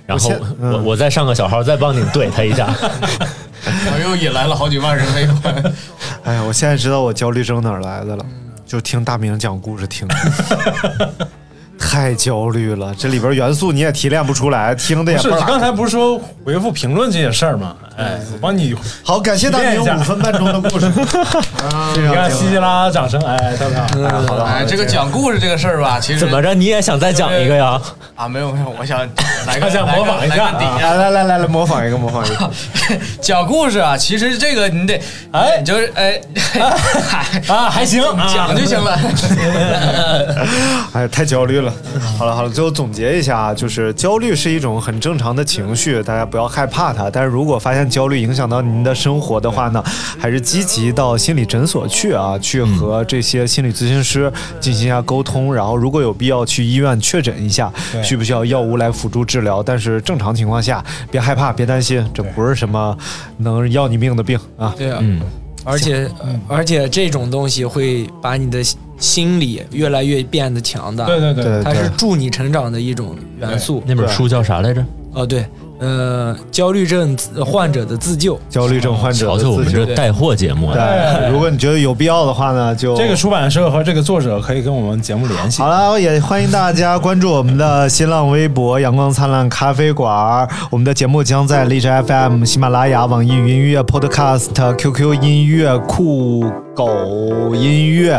[0.07, 2.73] 然后嗯我我再上个小号，再帮你怼他一下。
[3.65, 5.75] 我又引来了好几万人围观。
[6.25, 8.25] 哎呀，我现在知道我焦虑症哪儿来的了，
[8.67, 11.15] 就听大明讲故事听的，
[11.79, 12.95] 太焦虑了。
[12.95, 17.77] 这里边元素你也提炼不出来，听的也不是，你刚才不是说回复评论这些事儿吗？
[18.01, 18.75] 哎，我帮你
[19.05, 20.87] 好，感谢大明五分半钟的故事。
[21.95, 23.87] 你看稀稀拉拉掌声，哎，特别好。
[24.27, 27.79] 好的，哎，这个讲故事这个事儿吧，其实怎么着你也想再讲一个呀？
[28.17, 28.99] 啊，没有没有，我想
[29.47, 32.51] 来个模仿一下来来来来模仿一个，模仿一个。
[33.21, 35.01] 讲故事啊，其实这个你得，
[35.33, 36.21] 哎，就是哎，
[37.49, 38.99] 啊，还行，讲就行了。
[40.95, 41.73] 哎，太焦虑了。
[42.19, 47.11] 好了好了，最后总结一下啊，就是焦虑是一种很正常的情绪，大家不要害怕它。
[47.11, 49.83] 但是如果发现焦虑影响到您的生活的话呢，
[50.19, 57.73] 还是积极到心理诊所去啊，去和这些心理咨询师进行一下沟通，然后如果有必要去医院确诊一下，
[58.03, 59.63] 需不需要药物来辅助治疗。
[59.63, 62.97] 但是正常情况下，别害怕，别担心，这不是什么
[63.39, 64.73] 能要你命的病啊。
[64.79, 65.21] 对啊，嗯，
[65.65, 66.09] 而且
[66.49, 68.63] 而且这种东西会把你的
[68.99, 71.07] 心理越来越变得强大。
[71.07, 73.83] 对对对对它是助你成长的一种元素。
[73.87, 74.85] 那本书叫啥来着？
[75.13, 75.45] 哦，对，
[75.81, 78.39] 呃，焦虑症患者的自救。
[78.49, 85.63] 焦虑症患者瞧瞧我们自救这带货节目啊，对，如果你觉得有必要的话呢，就这个出版社和这个作者可以跟我们节目联系。
[85.63, 90.47] 好了，也欢迎大家关注我们的新浪微博“阳光灿烂咖啡馆”。
[90.71, 96.45] 我们的节目将在荔枝 FM、喜马拉雅、网易云音乐、Podcast、QQ 音乐、酷
[96.87, 98.19] 狗音乐、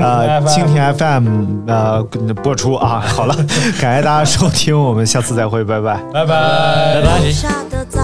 [0.00, 1.26] 呃蜻蜓 FM
[1.68, 2.02] 呃
[2.42, 3.00] 播出啊。
[3.06, 3.34] 好了，
[3.80, 5.94] 感谢大家收听，我们下次再会，拜拜。
[6.12, 7.99] 拜拜，拜拜。